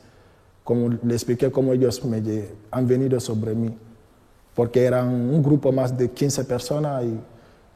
como 0.64 0.88
le 0.88 1.14
expliqué 1.14 1.52
cómo 1.52 1.74
ellos 1.74 2.02
me, 2.04 2.22
han 2.70 2.88
venido 2.88 3.20
sobre 3.20 3.54
mí, 3.54 3.76
porque 4.54 4.84
eran 4.84 5.08
un 5.08 5.42
grupo 5.42 5.72
más 5.72 5.96
de 5.96 6.10
15 6.10 6.44
personas 6.44 7.04
y 7.04 7.18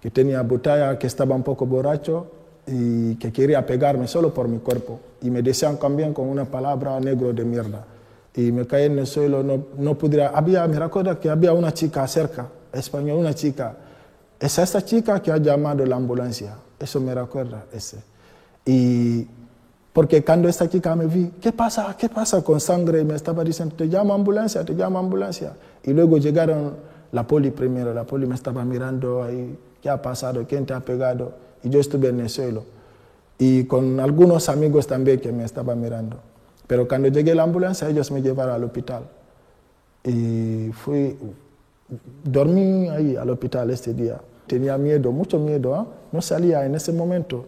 que 0.01 0.11
tenía 0.11 0.43
botella, 0.43 0.99
que 0.99 1.07
estaba 1.07 1.35
un 1.35 1.43
poco 1.43 1.67
borracho 1.67 2.27
y 2.67 3.17
que 3.17 3.33
quería 3.33 3.65
pegarme 3.67 4.07
solo 4.07 4.33
por 4.33 4.49
mi 4.49 4.59
cuerpo. 4.59 5.01
Y 5.23 5.31
me 5.31 5.43
decían 5.43 5.79
también 5.79 6.15
con 6.15 6.29
una 6.29 6.45
palabra 6.45 7.01
negro 7.01 7.33
de 7.33 7.45
mierda. 7.45 7.85
Y 8.35 8.53
me 8.53 8.67
caí 8.67 8.85
en 8.85 8.99
el 8.99 9.07
suelo, 9.07 9.43
no, 9.43 9.67
no 9.77 9.99
pudiera. 9.99 10.29
Había, 10.29 10.67
me 10.69 10.79
recuerdo 10.79 11.19
que 11.19 11.29
había 11.29 11.53
una 11.53 11.73
chica 11.73 12.07
cerca, 12.07 12.47
española, 12.73 13.19
una 13.19 13.35
chica. 13.35 13.75
Es 14.39 14.59
esta 14.59 14.85
chica 14.85 15.21
que 15.21 15.33
ha 15.33 15.39
llamado 15.39 15.85
la 15.85 15.97
ambulancia. 15.97 16.55
Eso 16.79 17.01
me 17.01 17.13
recuerda 17.13 17.65
ese. 17.73 17.99
Y 18.65 19.27
porque 19.93 20.25
cuando 20.25 20.49
esta 20.49 20.69
chica 20.69 20.95
me 20.95 21.07
vi, 21.07 21.33
¿qué 21.41 21.53
pasa? 21.53 21.97
¿Qué 21.99 22.09
pasa 22.09 22.43
con 22.43 22.61
sangre? 22.61 23.05
Me 23.05 23.15
estaba 23.15 23.43
diciendo, 23.43 23.75
te 23.77 23.87
llamo 23.87 24.15
ambulancia, 24.15 24.65
te 24.65 24.75
llamo 24.75 24.99
ambulancia. 24.99 25.53
Y 25.83 25.93
luego 25.93 26.19
llegaron 26.19 26.75
la 27.13 27.27
poli 27.27 27.51
primero, 27.51 27.95
la 27.95 28.05
poli 28.05 28.27
me 28.27 28.35
estaba 28.35 28.65
mirando 28.65 29.23
ahí, 29.23 29.59
¿qué 29.83 29.89
ha 29.89 30.01
pasado? 30.01 30.45
¿Quién 30.47 30.67
te 30.67 30.75
ha 30.75 30.81
pegado? 30.81 31.33
Y 31.63 31.71
yo 31.71 31.81
estuve 31.81 32.09
en 32.09 32.21
el 32.21 32.29
suelo. 32.29 32.65
Y 33.39 33.65
con 33.65 34.01
algunos 34.01 34.49
amigos 34.49 34.87
también 34.87 35.21
que 35.21 35.33
me 35.33 35.45
estaban 35.45 35.81
mirando. 35.81 36.19
Pero 36.67 36.87
cuando 36.87 37.09
llegué 37.09 37.33
a 37.33 37.35
la 37.37 37.45
ambulancia, 37.45 37.89
ellos 37.89 38.11
me 38.11 38.21
llevaron 38.21 38.55
al 38.55 38.65
hospital. 38.65 39.05
Y 40.05 40.71
fui, 40.73 41.17
dormí 42.23 42.89
ahí 42.89 43.17
al 43.17 43.31
hospital 43.31 43.71
este 43.71 43.95
día. 43.95 44.21
Tenía 44.47 44.77
miedo, 44.77 45.13
mucho 45.13 45.39
miedo, 45.39 45.75
¿eh? 45.77 45.85
no 46.13 46.23
salía 46.23 46.65
en 46.67 46.75
ese 46.75 46.93
momento. 46.93 47.47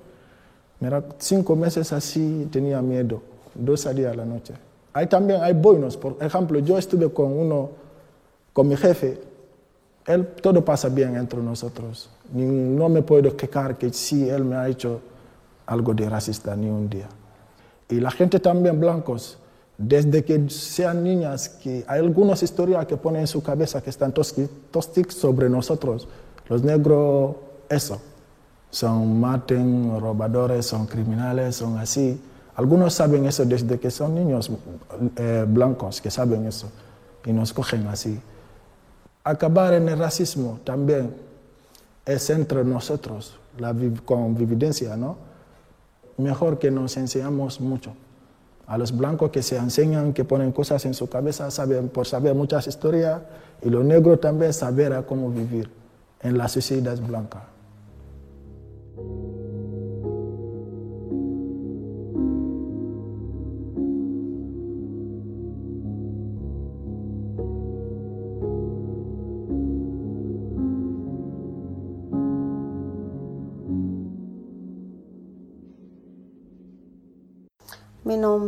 Mira, 0.81 1.05
cinco 1.19 1.55
meses 1.55 1.93
así 1.93 2.49
tenía 2.51 2.81
miedo, 2.81 3.23
dos 3.55 3.95
días 3.95 4.12
a 4.12 4.16
la 4.16 4.25
noche. 4.25 4.55
Hay 4.93 5.07
también 5.07 5.43
hay 5.43 5.53
boinos, 5.53 5.97
por 5.97 6.16
ejemplo, 6.21 6.59
yo 6.59 6.79
estuve 6.79 7.11
con 7.12 7.33
uno, 7.33 7.71
con 8.53 8.66
mi 8.66 8.77
jefe, 8.77 9.21
él, 10.07 10.27
todo 10.43 10.64
pasa 10.64 10.88
bien 10.88 11.16
entre 11.16 11.40
nosotros. 11.40 12.11
no 12.33 12.88
me 12.88 13.03
puedo 13.03 13.37
quejar 13.37 13.77
que 13.77 13.93
sí, 13.93 14.29
él 14.29 14.45
me 14.45 14.57
ha 14.57 14.69
hecho 14.69 15.01
algo 15.66 15.95
de 15.95 16.09
racista 16.09 16.57
ni 16.57 16.69
un 16.69 16.88
día. 16.88 17.09
Y 17.88 18.01
la 18.01 18.11
gente 18.11 18.40
también 18.40 18.81
blancos, 18.81 19.38
desde 19.77 20.25
que 20.25 20.49
sean 20.49 21.05
niñas, 21.05 21.49
que 21.49 21.85
hay 21.87 22.01
algunas 22.01 22.43
historias 22.43 22.87
que 22.87 22.97
ponen 22.97 23.23
en 23.23 23.27
su 23.27 23.43
cabeza 23.43 23.83
que 23.83 23.90
están 23.90 24.12
tostic 24.12 25.11
sobre 25.11 25.49
nosotros. 25.49 26.09
Los 26.49 26.62
negros, 26.62 27.37
eso, 27.69 28.01
son 28.71 29.21
maten, 29.21 30.01
robadores, 30.01 30.67
son 30.67 30.87
criminales, 30.87 31.57
son 31.57 31.79
así. 31.79 32.21
Algunos 32.55 32.95
saben 32.95 33.27
eso 33.27 33.45
desde 33.45 33.79
que 33.79 33.91
son 33.91 34.15
niños 34.15 34.51
eh, 35.17 35.45
blancos, 35.49 36.01
que 36.01 36.11
saben 36.11 36.47
eso, 36.47 36.69
y 37.25 37.33
nos 37.33 37.53
cogen 37.53 37.87
así. 37.89 38.21
Acabar 39.25 39.75
en 39.75 39.89
el 39.89 39.99
racismo 39.99 40.61
también 40.65 41.15
es 42.05 42.31
entre 42.31 42.65
nosotros, 42.65 43.39
la 43.59 43.75
convivencia, 44.05 44.97
¿no? 44.97 45.17
Mejor 46.17 46.59
que 46.59 46.71
nos 46.71 46.97
enseñamos 46.97 47.61
mucho. 47.61 47.93
A 48.67 48.79
los 48.79 48.97
blancos 48.97 49.31
que 49.31 49.43
se 49.43 49.57
enseñan, 49.57 50.13
que 50.13 50.25
ponen 50.25 50.53
cosas 50.53 50.85
en 50.85 50.95
su 50.95 51.09
cabeza, 51.09 51.51
saben 51.51 51.89
por 51.89 52.07
saber 52.07 52.35
muchas 52.35 52.67
historias, 52.67 53.21
y 53.63 53.69
los 53.69 53.85
negros 53.85 54.21
también 54.21 54.53
saber 54.53 55.05
cómo 55.07 55.31
vivir 55.31 55.71
en 56.23 56.39
la 56.39 56.49
sociedad 56.49 56.99
blanca. 56.99 57.45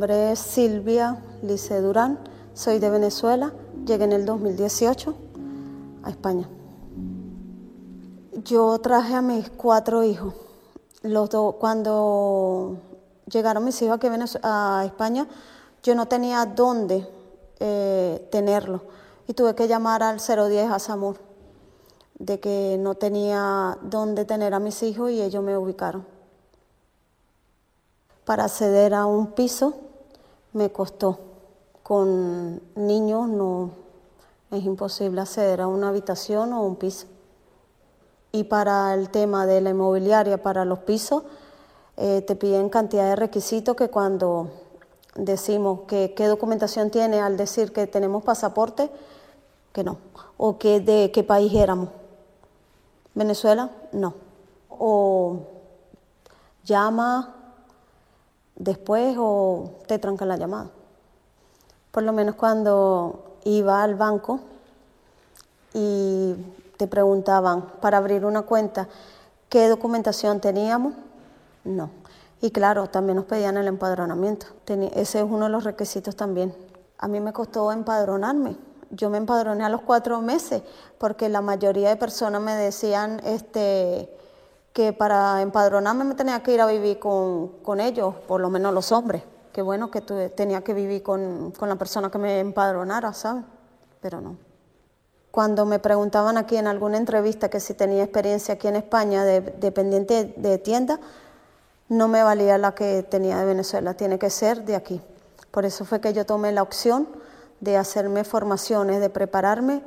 Nombre 0.02 0.32
es 0.32 0.40
Silvia 0.40 1.22
Lice 1.42 1.80
Durán, 1.80 2.18
soy 2.54 2.80
de 2.80 2.90
Venezuela, 2.90 3.52
llegué 3.86 4.02
en 4.02 4.10
el 4.10 4.26
2018 4.26 5.14
a 6.02 6.10
España. 6.10 6.48
Yo 8.42 8.76
traje 8.80 9.14
a 9.14 9.22
mis 9.22 9.48
cuatro 9.50 10.02
hijos. 10.02 10.34
Los 11.02 11.30
cuando 11.60 12.78
llegaron 13.30 13.64
mis 13.64 13.80
hijos 13.80 13.98
aquí 13.98 14.08
a 14.42 14.82
España, 14.84 15.28
yo 15.84 15.94
no 15.94 16.08
tenía 16.08 16.46
dónde 16.46 17.06
eh, 17.60 18.28
tenerlos 18.32 18.80
y 19.28 19.34
tuve 19.34 19.54
que 19.54 19.68
llamar 19.68 20.02
al 20.02 20.18
010 20.18 20.68
a 20.68 20.80
Samur 20.80 21.18
de 22.18 22.40
que 22.40 22.76
no 22.76 22.96
tenía 22.96 23.78
dónde 23.82 24.24
tener 24.24 24.52
a 24.52 24.58
mis 24.58 24.82
hijos 24.82 25.12
y 25.12 25.22
ellos 25.22 25.44
me 25.44 25.56
ubicaron. 25.56 26.04
Para 28.24 28.46
acceder 28.46 28.94
a 28.94 29.06
un 29.06 29.28
piso 29.28 29.91
me 30.52 30.70
costó. 30.70 31.18
Con 31.82 32.60
niños 32.76 33.28
no 33.28 33.70
es 34.50 34.64
imposible 34.64 35.20
acceder 35.20 35.60
a 35.60 35.66
una 35.66 35.88
habitación 35.88 36.52
o 36.52 36.62
un 36.62 36.76
piso. 36.76 37.06
Y 38.30 38.44
para 38.44 38.94
el 38.94 39.10
tema 39.10 39.46
de 39.46 39.60
la 39.60 39.70
inmobiliaria, 39.70 40.42
para 40.42 40.64
los 40.64 40.80
pisos, 40.80 41.24
eh, 41.96 42.22
te 42.22 42.36
piden 42.36 42.68
cantidad 42.68 43.08
de 43.10 43.16
requisitos 43.16 43.76
que 43.76 43.88
cuando 43.88 44.50
decimos 45.14 45.80
que 45.86 46.14
qué 46.14 46.26
documentación 46.26 46.90
tiene 46.90 47.20
al 47.20 47.36
decir 47.36 47.72
que 47.72 47.86
tenemos 47.86 48.22
pasaporte, 48.22 48.90
que 49.72 49.84
no. 49.84 49.98
O 50.36 50.58
que 50.58 50.80
de 50.80 51.10
qué 51.12 51.22
país 51.22 51.52
éramos. 51.54 51.88
Venezuela, 53.14 53.70
no. 53.92 54.14
O 54.68 55.40
llama 56.64 57.41
después 58.56 59.16
o 59.18 59.78
te 59.86 59.98
trancan 59.98 60.28
la 60.28 60.36
llamada. 60.36 60.70
Por 61.90 62.02
lo 62.02 62.12
menos 62.12 62.36
cuando 62.36 63.38
iba 63.44 63.82
al 63.82 63.94
banco 63.94 64.40
y 65.74 66.34
te 66.76 66.86
preguntaban 66.86 67.66
para 67.80 67.98
abrir 67.98 68.24
una 68.24 68.42
cuenta 68.42 68.88
qué 69.48 69.68
documentación 69.68 70.40
teníamos, 70.40 70.94
no. 71.64 71.90
Y 72.40 72.50
claro, 72.50 72.88
también 72.88 73.16
nos 73.16 73.26
pedían 73.26 73.56
el 73.56 73.68
empadronamiento. 73.68 74.46
ese 74.66 75.18
es 75.20 75.24
uno 75.24 75.44
de 75.44 75.50
los 75.50 75.62
requisitos 75.62 76.16
también. 76.16 76.54
A 76.98 77.06
mí 77.06 77.20
me 77.20 77.32
costó 77.32 77.70
empadronarme. 77.70 78.56
Yo 78.90 79.10
me 79.10 79.18
empadroné 79.18 79.64
a 79.64 79.68
los 79.68 79.82
cuatro 79.82 80.20
meses 80.20 80.62
porque 80.98 81.28
la 81.28 81.40
mayoría 81.40 81.88
de 81.88 81.96
personas 81.96 82.42
me 82.42 82.54
decían, 82.56 83.20
este, 83.24 84.12
que 84.72 84.92
para 84.92 85.42
empadronarme 85.42 86.04
me 86.04 86.14
tenía 86.14 86.42
que 86.42 86.54
ir 86.54 86.60
a 86.60 86.66
vivir 86.66 86.98
con, 86.98 87.80
ellos, 87.80 88.14
por 88.26 88.40
lo 88.40 88.48
menos 88.48 88.72
los 88.72 88.90
hombres. 88.92 89.22
Qué 89.52 89.60
bueno 89.60 89.90
que 89.90 90.00
tenía 90.00 90.62
que 90.62 90.72
vivir 90.72 91.02
con, 91.02 91.52
la 91.60 91.76
persona 91.76 92.10
que 92.10 92.18
me 92.18 92.40
empadronara, 92.40 93.12
¿sabes? 93.12 93.44
Pero 94.00 94.20
no. 94.20 94.36
Cuando 95.30 95.66
me 95.66 95.78
preguntaban 95.78 96.36
aquí 96.38 96.56
en 96.56 96.66
alguna 96.66 96.96
entrevista 96.96 97.50
que 97.50 97.60
si 97.60 97.74
tenía 97.74 98.02
experiencia 98.02 98.54
aquí 98.54 98.68
en 98.68 98.76
España 98.76 99.24
de 99.24 99.40
dependiente 99.40 100.34
de 100.36 100.58
tienda, 100.58 101.00
no 101.88 102.08
me 102.08 102.22
valía 102.22 102.56
la 102.56 102.74
que 102.74 103.02
tenía 103.02 103.38
de 103.38 103.44
Venezuela, 103.44 103.94
tiene 103.94 104.18
que 104.18 104.30
ser 104.30 104.64
de 104.64 104.76
aquí. 104.76 105.02
Por 105.50 105.66
eso 105.66 105.84
fue 105.84 106.00
que 106.00 106.14
yo 106.14 106.24
tomé 106.24 106.52
la 106.52 106.62
opción 106.62 107.06
de 107.60 107.76
hacerme 107.76 108.24
formaciones, 108.24 109.00
de 109.00 109.10
prepararme 109.10 109.82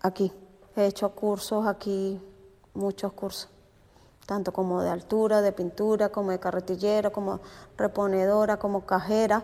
aquí. 0.00 0.32
He 0.76 0.86
hecho 0.86 1.10
cursos 1.10 1.66
aquí, 1.66 2.20
muchos 2.74 3.12
cursos 3.12 3.50
tanto 4.26 4.52
como 4.52 4.82
de 4.82 4.90
altura, 4.90 5.42
de 5.42 5.52
pintura, 5.52 6.10
como 6.10 6.30
de 6.30 6.38
carretillera, 6.38 7.10
como 7.10 7.40
reponedora, 7.76 8.58
como 8.58 8.86
cajera. 8.86 9.42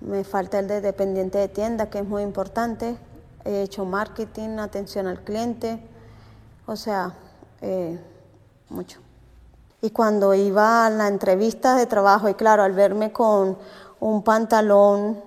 Me 0.00 0.24
falta 0.24 0.58
el 0.58 0.68
de 0.68 0.80
dependiente 0.80 1.38
de 1.38 1.48
tienda, 1.48 1.90
que 1.90 1.98
es 1.98 2.04
muy 2.06 2.22
importante. 2.22 2.96
He 3.44 3.62
hecho 3.62 3.84
marketing, 3.84 4.58
atención 4.58 5.06
al 5.06 5.20
cliente, 5.20 5.80
o 6.66 6.76
sea, 6.76 7.14
eh, 7.60 7.98
mucho. 8.68 9.00
Y 9.82 9.90
cuando 9.90 10.34
iba 10.34 10.86
a 10.86 10.90
la 10.90 11.08
entrevista 11.08 11.76
de 11.76 11.86
trabajo, 11.86 12.28
y 12.28 12.34
claro, 12.34 12.62
al 12.62 12.72
verme 12.72 13.12
con 13.12 13.56
un 14.00 14.22
pantalón 14.22 15.22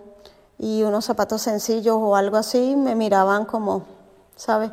y 0.60 0.84
unos 0.84 1.06
zapatos 1.06 1.42
sencillos 1.42 1.98
o 2.00 2.16
algo 2.16 2.38
así, 2.38 2.76
me 2.76 2.96
miraban 2.96 3.46
como, 3.46 3.84
¿sabes? 4.36 4.72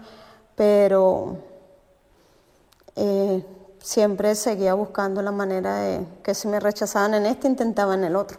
Pero 0.55 1.37
eh, 2.97 3.45
siempre 3.83 4.35
seguía 4.35 4.75
buscando 4.75 5.23
la 5.23 5.33
manera 5.33 5.77
de 5.81 6.07
que 6.23 6.35
si 6.35 6.49
me 6.49 6.61
rechazaban 6.61 7.15
en 7.15 7.27
este, 7.27 7.49
intentaban 7.49 8.01
en 8.01 8.05
el 8.07 8.17
otro. 8.17 8.39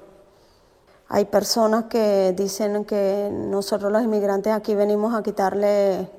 Hay 1.09 1.25
personas 1.25 1.85
que 1.85 2.33
dicen 2.37 2.85
que 2.85 3.29
nosotros 3.31 3.91
los 3.91 4.01
inmigrantes 4.01 4.53
aquí 4.53 4.75
venimos 4.75 5.13
a 5.13 5.21
quitarle 5.21 6.09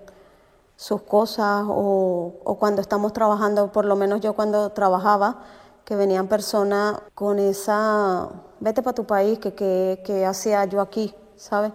sus 0.77 1.03
cosas 1.03 1.65
o, 1.67 2.57
cuando 2.59 2.83
estamos 2.83 3.13
trabajando, 3.13 3.73
por 3.73 3.85
lo 3.85 3.97
menos 3.97 4.21
yo 4.21 4.35
cuando 4.35 4.71
trabajaba, 4.71 5.39
que 5.85 5.97
venían 5.97 6.29
personas 6.29 7.01
con 7.15 7.39
esa, 7.39 8.29
vete 8.61 8.83
para 8.83 8.95
tu 8.95 9.07
país, 9.07 9.39
que, 9.39 9.55
que, 9.55 10.27
hacía 10.27 10.65
yo 10.67 10.81
aquí, 10.81 11.15
¿sabes? 11.37 11.73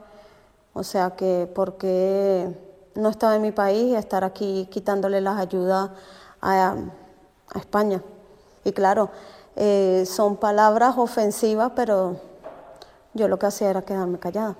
O 0.73 0.83
sea, 0.83 1.11
que 1.11 1.51
porque 1.55 2.55
no 2.95 3.09
estaba 3.09 3.35
en 3.35 3.41
mi 3.41 3.51
país 3.51 3.93
y 3.93 3.95
estar 3.95 4.23
aquí 4.23 4.67
quitándole 4.71 5.21
las 5.21 5.39
ayudas 5.39 5.89
a 6.41 6.75
a 7.53 7.59
España. 7.59 8.01
Y 8.63 8.71
claro, 8.71 9.09
eh, 9.55 10.05
son 10.05 10.37
palabras 10.37 10.97
ofensivas, 10.97 11.71
pero 11.75 12.17
yo 13.13 13.27
lo 13.27 13.39
que 13.39 13.45
hacía 13.47 13.69
era 13.69 13.81
quedarme 13.81 14.19
callada. 14.19 14.55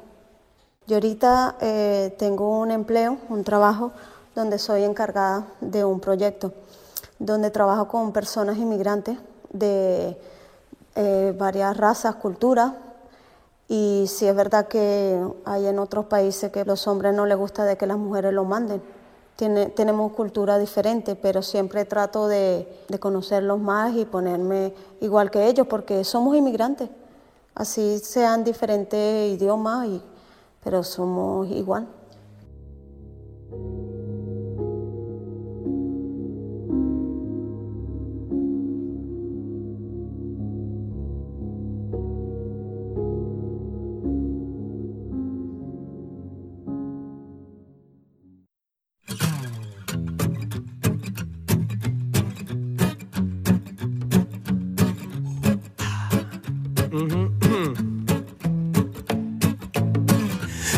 Yo 0.88 0.96
ahorita 0.96 1.56
eh, 1.60 2.16
tengo 2.18 2.60
un 2.60 2.72
empleo, 2.72 3.18
un 3.30 3.44
trabajo, 3.44 3.92
donde 4.36 4.58
soy 4.60 4.84
encargada 4.84 5.48
de 5.62 5.84
un 5.84 6.00
proyecto, 6.00 6.54
donde 7.20 7.52
trabajo 7.52 7.88
con 7.88 8.12
personas 8.14 8.58
inmigrantes 8.58 9.18
de 9.52 10.18
eh, 10.96 11.36
varias 11.38 11.76
razas, 11.76 12.16
culturas, 12.16 12.74
y 13.68 14.06
si 14.08 14.26
es 14.28 14.36
verdad 14.36 14.68
que 14.68 15.22
hay 15.44 15.68
en 15.68 15.78
otros 15.78 16.06
países 16.06 16.52
que 16.52 16.64
los 16.64 16.88
hombres 16.88 17.14
no 17.14 17.26
les 17.26 17.38
gusta 17.38 17.66
de 17.66 17.76
que 17.76 17.86
las 17.86 17.98
mujeres 17.98 18.32
lo 18.34 18.46
manden 18.46 18.82
tenemos 19.38 20.14
cultura 20.14 20.58
diferente, 20.58 21.16
pero 21.16 21.42
siempre 21.42 21.86
trato 21.86 22.28
de, 22.28 22.68
de, 22.90 23.00
conocerlos 23.00 23.60
más 23.60 23.96
y 23.96 24.06
ponerme 24.06 24.74
igual 25.00 25.30
que 25.30 25.48
ellos, 25.48 25.68
porque 25.68 26.04
somos 26.04 26.36
inmigrantes. 26.36 26.90
Así 27.54 28.00
sean 28.00 28.44
diferentes 28.44 29.32
idiomas, 29.32 29.88
y, 29.88 30.02
pero 30.64 30.84
somos 30.84 31.48
igual. 31.50 31.88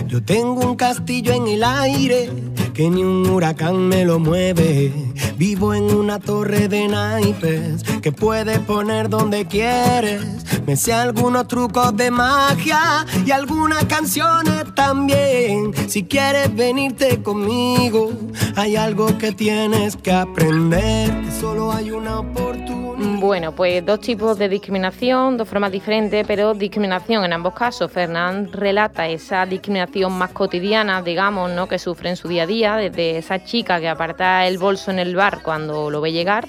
Yo 0.09 0.23
tengo 0.23 0.61
un 0.67 0.75
castillo 0.75 1.33
en 1.33 1.47
el 1.47 1.63
aire 1.63 2.31
que 2.73 2.89
ni 2.89 3.03
un 3.03 3.29
huracán 3.29 3.87
me 3.89 4.05
lo 4.05 4.17
mueve. 4.17 4.91
Vivo 5.37 5.75
en 5.75 5.83
una 5.83 6.17
torre 6.17 6.67
de 6.67 6.87
naipes 6.87 7.83
que 8.01 8.11
puedes 8.11 8.57
poner 8.57 9.07
donde 9.09 9.45
quieres. 9.45 10.23
Me 10.65 10.75
sé 10.77 10.93
algunos 10.93 11.47
trucos 11.47 11.95
de 11.95 12.09
magia 12.09 13.05
y 13.23 13.29
algunas 13.29 13.85
canciones 13.85 14.58
también. 14.79 15.73
Si 15.89 16.05
quieres 16.05 16.55
venirte 16.55 17.21
conmigo, 17.21 18.13
hay 18.55 18.77
algo 18.77 19.17
que 19.17 19.33
tienes 19.33 19.97
que 19.97 20.13
aprender. 20.13 21.09
solo 21.37 21.73
hay 21.73 21.91
una 21.91 22.19
oportunidad. 22.19 23.19
Bueno, 23.19 23.51
pues 23.51 23.85
dos 23.85 23.99
tipos 23.99 24.37
de 24.37 24.47
discriminación, 24.47 25.35
dos 25.35 25.49
formas 25.49 25.73
diferentes, 25.73 26.25
pero 26.25 26.53
discriminación 26.53 27.25
en 27.25 27.33
ambos 27.33 27.53
casos. 27.53 27.91
Fernán 27.91 28.53
relata 28.53 29.05
esa 29.09 29.45
discriminación 29.45 30.13
más 30.13 30.31
cotidiana, 30.31 31.01
digamos, 31.01 31.51
¿no? 31.51 31.67
que 31.67 31.77
sufre 31.77 32.11
en 32.11 32.15
su 32.15 32.29
día 32.29 32.43
a 32.43 32.47
día, 32.47 32.75
desde 32.77 33.17
esa 33.17 33.43
chica 33.43 33.81
que 33.81 33.89
aparta 33.89 34.47
el 34.47 34.57
bolso 34.57 34.91
en 34.91 34.99
el 34.99 35.13
bar 35.13 35.41
cuando 35.43 35.89
lo 35.89 35.99
ve 35.99 36.13
llegar 36.13 36.47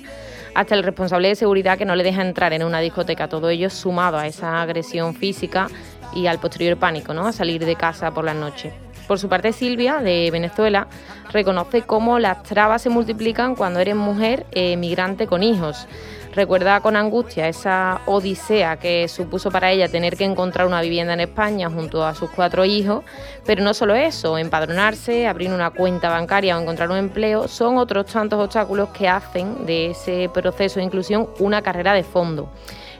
hasta 0.54 0.74
el 0.74 0.82
responsable 0.82 1.28
de 1.28 1.36
seguridad 1.36 1.78
que 1.78 1.84
no 1.84 1.94
le 1.94 2.02
deja 2.04 2.22
entrar 2.22 2.52
en 2.52 2.62
una 2.64 2.80
discoteca. 2.80 3.28
Todo 3.28 3.50
ello 3.50 3.70
sumado 3.70 4.18
a 4.18 4.26
esa 4.26 4.60
agresión 4.60 5.14
física 5.14 5.68
y 6.14 6.26
al 6.26 6.38
posterior 6.38 6.76
pánico, 6.76 7.14
¿no? 7.14 7.26
A 7.26 7.32
salir 7.32 7.64
de 7.64 7.76
casa 7.76 8.10
por 8.10 8.24
la 8.24 8.34
noche. 8.34 8.72
Por 9.06 9.18
su 9.18 9.28
parte, 9.28 9.52
Silvia, 9.52 9.96
de 9.96 10.30
Venezuela, 10.30 10.86
reconoce 11.32 11.82
cómo 11.82 12.20
las 12.20 12.44
trabas 12.44 12.82
se 12.82 12.90
multiplican 12.90 13.56
cuando 13.56 13.80
eres 13.80 13.96
mujer 13.96 14.46
eh, 14.52 14.76
migrante 14.76 15.26
con 15.26 15.42
hijos. 15.42 15.88
Recuerda 16.32 16.80
con 16.80 16.94
angustia 16.94 17.48
esa 17.48 18.02
odisea 18.06 18.76
que 18.76 19.08
supuso 19.08 19.50
para 19.50 19.72
ella 19.72 19.88
tener 19.88 20.16
que 20.16 20.22
encontrar 20.22 20.68
una 20.68 20.80
vivienda 20.80 21.14
en 21.14 21.20
España 21.20 21.68
junto 21.68 22.04
a 22.04 22.14
sus 22.14 22.30
cuatro 22.30 22.64
hijos, 22.64 23.02
pero 23.44 23.64
no 23.64 23.74
solo 23.74 23.96
eso, 23.96 24.38
empadronarse, 24.38 25.26
abrir 25.26 25.50
una 25.50 25.70
cuenta 25.70 26.08
bancaria 26.08 26.56
o 26.56 26.60
encontrar 26.60 26.88
un 26.88 26.98
empleo 26.98 27.48
son 27.48 27.78
otros 27.78 28.06
tantos 28.06 28.38
obstáculos 28.38 28.90
que 28.90 29.08
hacen 29.08 29.66
de 29.66 29.90
ese 29.90 30.30
proceso 30.32 30.78
de 30.78 30.84
inclusión 30.84 31.28
una 31.40 31.62
carrera 31.62 31.94
de 31.94 32.04
fondo. 32.04 32.48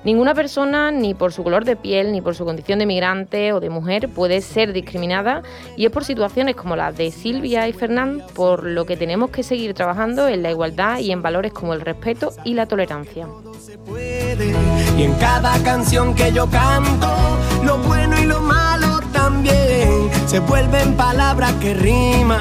Ninguna 0.03 0.35
persona, 0.35 0.91
ni 0.91 1.13
por 1.13 1.33
su 1.33 1.43
color 1.43 1.67
de 1.67 1.77
piel, 1.77 2.13
ni 2.13 2.23
por 2.23 2.35
su 2.35 2.47
condición 2.47 2.79
de 2.79 2.87
migrante 2.87 3.53
o 3.53 3.61
de 3.61 3.69
mujer, 3.69 4.09
puede 4.09 4.41
ser 4.41 4.73
discriminada 4.73 5.43
y 5.77 5.85
es 5.85 5.93
por 5.93 6.05
situaciones 6.05 6.57
como 6.57 6.75
las 6.75 6.97
de 6.97 7.11
Silvia 7.11 7.69
y 7.69 7.75
Fernán 7.75 8.23
por 8.35 8.65
lo 8.65 8.87
que 8.87 8.97
tenemos 8.97 9.31
que 9.31 9.43
seguir 9.43 9.75
trabajando 9.75 10.27
en 10.27 10.43
la 10.43 10.51
igualdad 10.51 11.01
y 11.01 11.13
en 11.13 11.21
valores 11.21 11.53
como 11.53 11.75
el 11.75 11.83
respeto 11.83 12.33
y 12.45 12.55
la 12.55 12.65
tolerancia. 12.67 13.29
Y 14.97 15.03
en 15.03 15.13
cada 15.15 15.63
canción 15.63 16.15
que 16.15 16.33
yo 16.33 16.49
canto, 16.49 17.39
lo 17.63 17.77
bueno 17.79 18.19
y 18.19 18.25
lo 18.25 18.41
malo 18.41 19.01
también 19.13 20.11
se 20.27 20.41
vuelven 20.41 20.97
palabras 20.97 21.53
que 21.61 21.75
riman 21.75 22.41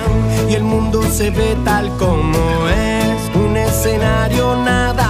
y 0.50 0.54
el 0.54 0.64
mundo 0.64 1.02
se 1.04 1.30
ve 1.30 1.58
tal 1.66 1.90
como 1.98 2.38
es, 2.70 3.36
un 3.36 3.58
escenario 3.58 4.56
nada 4.64 5.09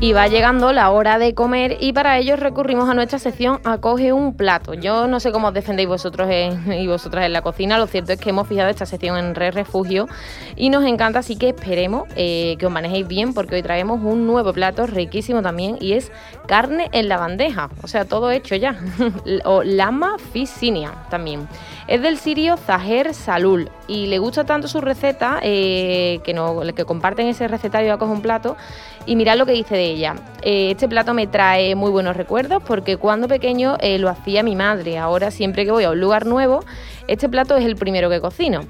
Y 0.00 0.12
va 0.12 0.28
llegando 0.28 0.72
la 0.72 0.90
hora 0.90 1.18
de 1.18 1.34
comer 1.34 1.76
y 1.80 1.92
para 1.92 2.18
ello 2.18 2.36
recurrimos 2.36 2.88
a 2.88 2.94
nuestra 2.94 3.18
sección 3.18 3.58
Acoge 3.64 4.12
un 4.12 4.36
plato. 4.36 4.74
Yo 4.74 5.08
no 5.08 5.18
sé 5.18 5.32
cómo 5.32 5.48
os 5.48 5.54
defendéis 5.54 5.88
vosotros 5.88 6.30
y 6.30 6.86
vosotras 6.86 7.26
en 7.26 7.32
la 7.32 7.42
cocina, 7.42 7.78
lo 7.78 7.88
cierto 7.88 8.12
es 8.12 8.20
que 8.20 8.30
hemos 8.30 8.46
fijado 8.46 8.68
esta 8.68 8.86
sección 8.86 9.18
en 9.18 9.34
Re 9.34 9.50
Refugio 9.50 10.06
y 10.54 10.70
nos 10.70 10.84
encanta, 10.84 11.18
así 11.18 11.34
que 11.34 11.48
esperemos 11.48 12.04
eh, 12.14 12.54
que 12.60 12.66
os 12.66 12.72
manejéis 12.72 13.08
bien 13.08 13.34
porque 13.34 13.56
hoy 13.56 13.62
traemos 13.62 14.00
un 14.00 14.24
nuevo 14.24 14.52
plato 14.52 14.86
riquísimo 14.86 15.42
también 15.42 15.78
y 15.80 15.94
es 15.94 16.12
carne 16.46 16.88
en 16.92 17.08
la 17.08 17.16
bandeja, 17.16 17.68
o 17.82 17.88
sea, 17.88 18.04
todo 18.04 18.30
hecho 18.30 18.54
ya, 18.54 18.78
o 19.44 19.64
lama 19.64 20.16
ficinia 20.32 20.92
también. 21.10 21.48
Es 21.88 22.02
del 22.02 22.18
sirio 22.18 22.58
Zaher 22.58 23.14
Salul 23.14 23.70
y 23.88 24.06
le 24.06 24.18
gusta 24.18 24.44
tanto 24.44 24.68
su 24.68 24.82
receta 24.82 25.40
eh, 25.42 26.20
que, 26.22 26.34
no, 26.34 26.60
que 26.76 26.84
comparten 26.84 27.26
ese 27.26 27.48
recetario 27.48 27.94
Acoge 27.94 28.12
un 28.12 28.20
plato 28.20 28.58
y 29.06 29.16
mirad 29.16 29.38
lo 29.38 29.46
que 29.46 29.52
dice 29.52 29.74
de 29.74 29.86
ella. 29.86 30.14
Eh, 30.42 30.72
este 30.72 30.86
plato 30.86 31.14
me 31.14 31.26
trae 31.26 31.74
muy 31.74 31.90
buenos 31.90 32.14
recuerdos 32.14 32.62
porque 32.62 32.98
cuando 32.98 33.26
pequeño 33.26 33.78
eh, 33.80 33.98
lo 33.98 34.10
hacía 34.10 34.42
mi 34.42 34.54
madre. 34.54 34.98
Ahora 34.98 35.30
siempre 35.30 35.64
que 35.64 35.70
voy 35.70 35.84
a 35.84 35.90
un 35.90 35.98
lugar 35.98 36.26
nuevo, 36.26 36.62
este 37.06 37.26
plato 37.30 37.56
es 37.56 37.64
el 37.64 37.76
primero 37.76 38.10
que 38.10 38.20
cocino. 38.20 38.60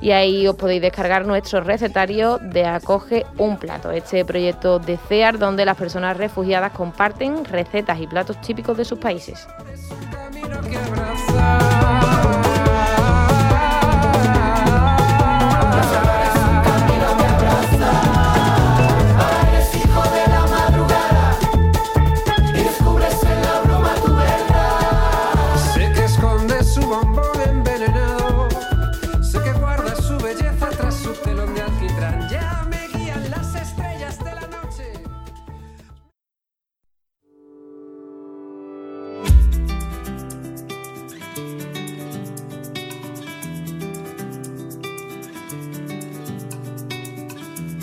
y 0.00 0.12
ahí 0.12 0.46
os 0.46 0.54
podéis 0.54 0.80
descargar 0.80 1.26
nuestro 1.26 1.60
recetario 1.60 2.38
de 2.38 2.64
Acoge 2.64 3.26
un 3.36 3.56
Plato, 3.56 3.90
este 3.90 4.24
proyecto 4.24 4.78
de 4.78 4.96
CEAR 4.96 5.40
donde 5.40 5.64
las 5.64 5.76
personas 5.76 6.16
refugiadas 6.16 6.70
comparten 6.70 7.44
recetas 7.44 8.00
y 8.00 8.06
platos 8.06 8.40
típicos 8.42 8.76
de 8.76 8.84
sus 8.84 9.00
países. 9.00 9.48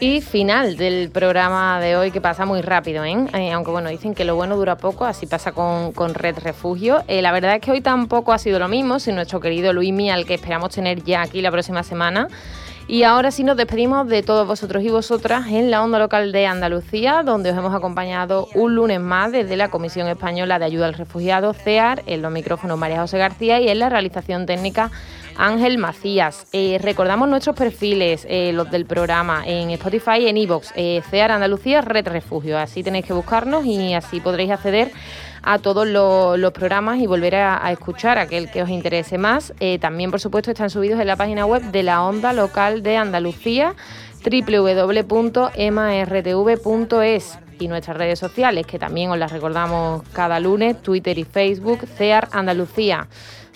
Y 0.00 0.20
final 0.20 0.76
del 0.76 1.10
programa 1.10 1.80
de 1.80 1.96
hoy 1.96 2.12
que 2.12 2.20
pasa 2.20 2.46
muy 2.46 2.60
rápido, 2.60 3.04
¿eh? 3.04 3.16
¿eh? 3.34 3.50
aunque 3.50 3.72
bueno, 3.72 3.88
dicen 3.88 4.14
que 4.14 4.24
lo 4.24 4.36
bueno 4.36 4.56
dura 4.56 4.76
poco, 4.76 5.04
así 5.04 5.26
pasa 5.26 5.50
con, 5.50 6.14
Red 6.14 6.38
Refugio. 6.38 7.02
Eh, 7.08 7.20
la 7.20 7.32
verdad 7.32 7.56
es 7.56 7.60
que 7.60 7.72
hoy 7.72 7.80
tampoco 7.80 8.32
ha 8.32 8.38
sido 8.38 8.60
lo 8.60 8.68
mismo, 8.68 9.00
sin 9.00 9.16
nuestro 9.16 9.40
querido 9.40 9.72
Luis 9.72 9.92
Mía, 9.92 10.14
al 10.14 10.24
que 10.24 10.34
esperamos 10.34 10.70
tener 10.70 11.02
ya 11.02 11.22
aquí 11.22 11.42
la 11.42 11.50
próxima 11.50 11.82
semana. 11.82 12.28
Y 12.86 13.02
ahora 13.02 13.32
sí 13.32 13.42
nos 13.42 13.56
despedimos 13.56 14.06
de 14.08 14.22
todos 14.22 14.46
vosotros 14.46 14.84
y 14.84 14.88
vosotras 14.88 15.48
en 15.48 15.70
la 15.70 15.82
onda 15.82 15.98
local 15.98 16.30
de 16.30 16.46
Andalucía, 16.46 17.22
donde 17.24 17.50
os 17.50 17.58
hemos 17.58 17.74
acompañado 17.74 18.46
un 18.54 18.76
lunes 18.76 19.00
más 19.00 19.32
desde 19.32 19.56
la 19.56 19.68
Comisión 19.68 20.06
Española 20.06 20.60
de 20.60 20.64
Ayuda 20.64 20.86
al 20.86 20.94
Refugiado, 20.94 21.52
CEAR, 21.52 22.04
en 22.06 22.22
los 22.22 22.32
micrófonos 22.32 22.78
María 22.78 23.00
José 23.00 23.18
García 23.18 23.60
y 23.60 23.68
en 23.68 23.80
la 23.80 23.90
realización 23.90 24.46
técnica 24.46 24.90
Ángel 25.38 25.78
Macías. 25.78 26.46
Eh, 26.52 26.78
recordamos 26.82 27.28
nuestros 27.28 27.56
perfiles, 27.56 28.26
eh, 28.28 28.52
los 28.52 28.70
del 28.70 28.84
programa, 28.84 29.44
en 29.46 29.70
Spotify 29.70 30.18
y 30.22 30.28
en 30.28 30.36
Evox, 30.36 30.72
eh, 30.76 31.00
CEAR 31.08 31.30
Andalucía 31.30 31.80
Red 31.80 32.08
Refugio. 32.08 32.58
Así 32.58 32.82
tenéis 32.82 33.06
que 33.06 33.12
buscarnos 33.12 33.64
y 33.64 33.94
así 33.94 34.20
podréis 34.20 34.50
acceder 34.50 34.90
a 35.42 35.60
todos 35.60 35.86
los, 35.86 36.52
programas 36.52 36.98
y 36.98 37.06
volver 37.06 37.36
a, 37.36 37.70
escuchar 37.70 38.18
aquel 38.18 38.50
que 38.50 38.62
os 38.62 38.68
interese 38.68 39.16
más. 39.16 39.54
también, 39.80 40.10
por 40.10 40.18
supuesto, 40.20 40.50
están 40.50 40.68
subidos 40.70 41.00
en 41.00 41.06
la 41.06 41.14
página 41.14 41.46
web 41.46 41.62
de 41.62 41.84
la 41.84 42.02
Onda 42.02 42.32
Local 42.32 42.82
de 42.82 42.96
Andalucía 42.96 43.76
www.emartv.es 44.24 45.48
y 47.58 47.68
nuestras 47.68 47.96
redes 47.96 48.18
sociales, 48.18 48.66
que 48.66 48.78
también 48.78 49.10
os 49.10 49.18
las 49.18 49.32
recordamos 49.32 50.02
cada 50.12 50.40
lunes, 50.40 50.80
Twitter 50.82 51.18
y 51.18 51.24
Facebook, 51.24 51.86
CEAR 51.96 52.28
Andalucía 52.32 53.08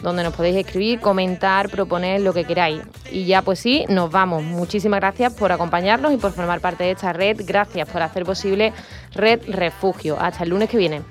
donde 0.03 0.25
nos 0.25 0.35
podéis 0.35 0.57
escribir, 0.57 1.01
comentar, 1.01 1.71
proponer 1.71 2.21
lo 2.21 2.35
que 2.35 2.45
queráis. 2.45 2.83
Y 3.11 3.25
ya 3.25 3.43
pues 3.43 3.61
sí, 3.61 3.85
nos 3.89 4.11
vamos. 4.11 4.43
Muchísimas 4.43 5.01
gracias 5.01 5.33
por 5.33 5.53
acompañarnos 5.53 6.13
y 6.13 6.17
por 6.17 6.33
formar 6.33 6.61
parte 6.61 6.85
de 6.85 6.91
esta 6.91 7.13
red. 7.13 7.41
Gracias 7.45 7.89
por 7.89 8.03
hacer 8.03 8.25
posible 8.25 8.73
Red 9.13 9.43
Refugio. 9.49 10.19
Hasta 10.21 10.45
el 10.45 10.51
lunes 10.51 10.69
que 10.69 10.77
viene. 10.77 11.03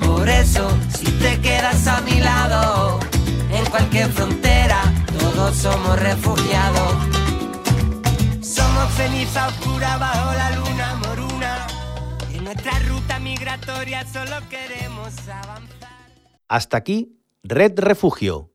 Por 0.00 0.28
eso, 0.28 0.68
si 0.96 1.06
te 1.06 1.40
quedas 1.40 1.86
a 1.86 2.00
mi 2.02 2.20
lado, 2.20 3.00
en 3.52 3.64
cualquier 3.66 4.08
frontera, 4.10 4.80
todos 5.18 5.56
somos 5.56 6.00
refugiados. 6.00 6.94
Somos 8.40 8.92
ceniza 8.94 9.48
oscura 9.48 9.98
bajo 9.98 10.32
la 10.34 10.50
luna 10.52 10.94
nuestra 12.46 12.78
ruta 12.88 13.18
migratoria 13.18 14.06
solo 14.06 14.36
queremos 14.48 15.18
avanzar. 15.28 15.90
Hasta 16.46 16.76
aquí 16.76 17.18
Red 17.42 17.80
Refugio, 17.80 18.52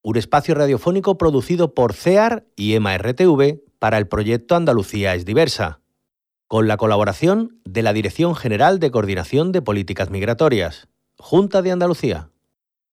un 0.00 0.16
espacio 0.16 0.54
radiofónico 0.54 1.18
producido 1.18 1.74
por 1.74 1.92
CEAR 1.92 2.46
y 2.54 2.74
EMA-RTV 2.74 3.60
para 3.80 3.98
el 3.98 4.06
proyecto 4.06 4.54
Andalucía 4.54 5.16
es 5.16 5.24
diversa, 5.24 5.80
con 6.46 6.68
la 6.68 6.76
colaboración 6.76 7.60
de 7.64 7.82
la 7.82 7.92
Dirección 7.92 8.36
General 8.36 8.78
de 8.78 8.92
Coordinación 8.92 9.50
de 9.50 9.60
Políticas 9.60 10.08
Migratorias, 10.10 10.86
Junta 11.18 11.62
de 11.62 11.72
Andalucía. 11.72 12.30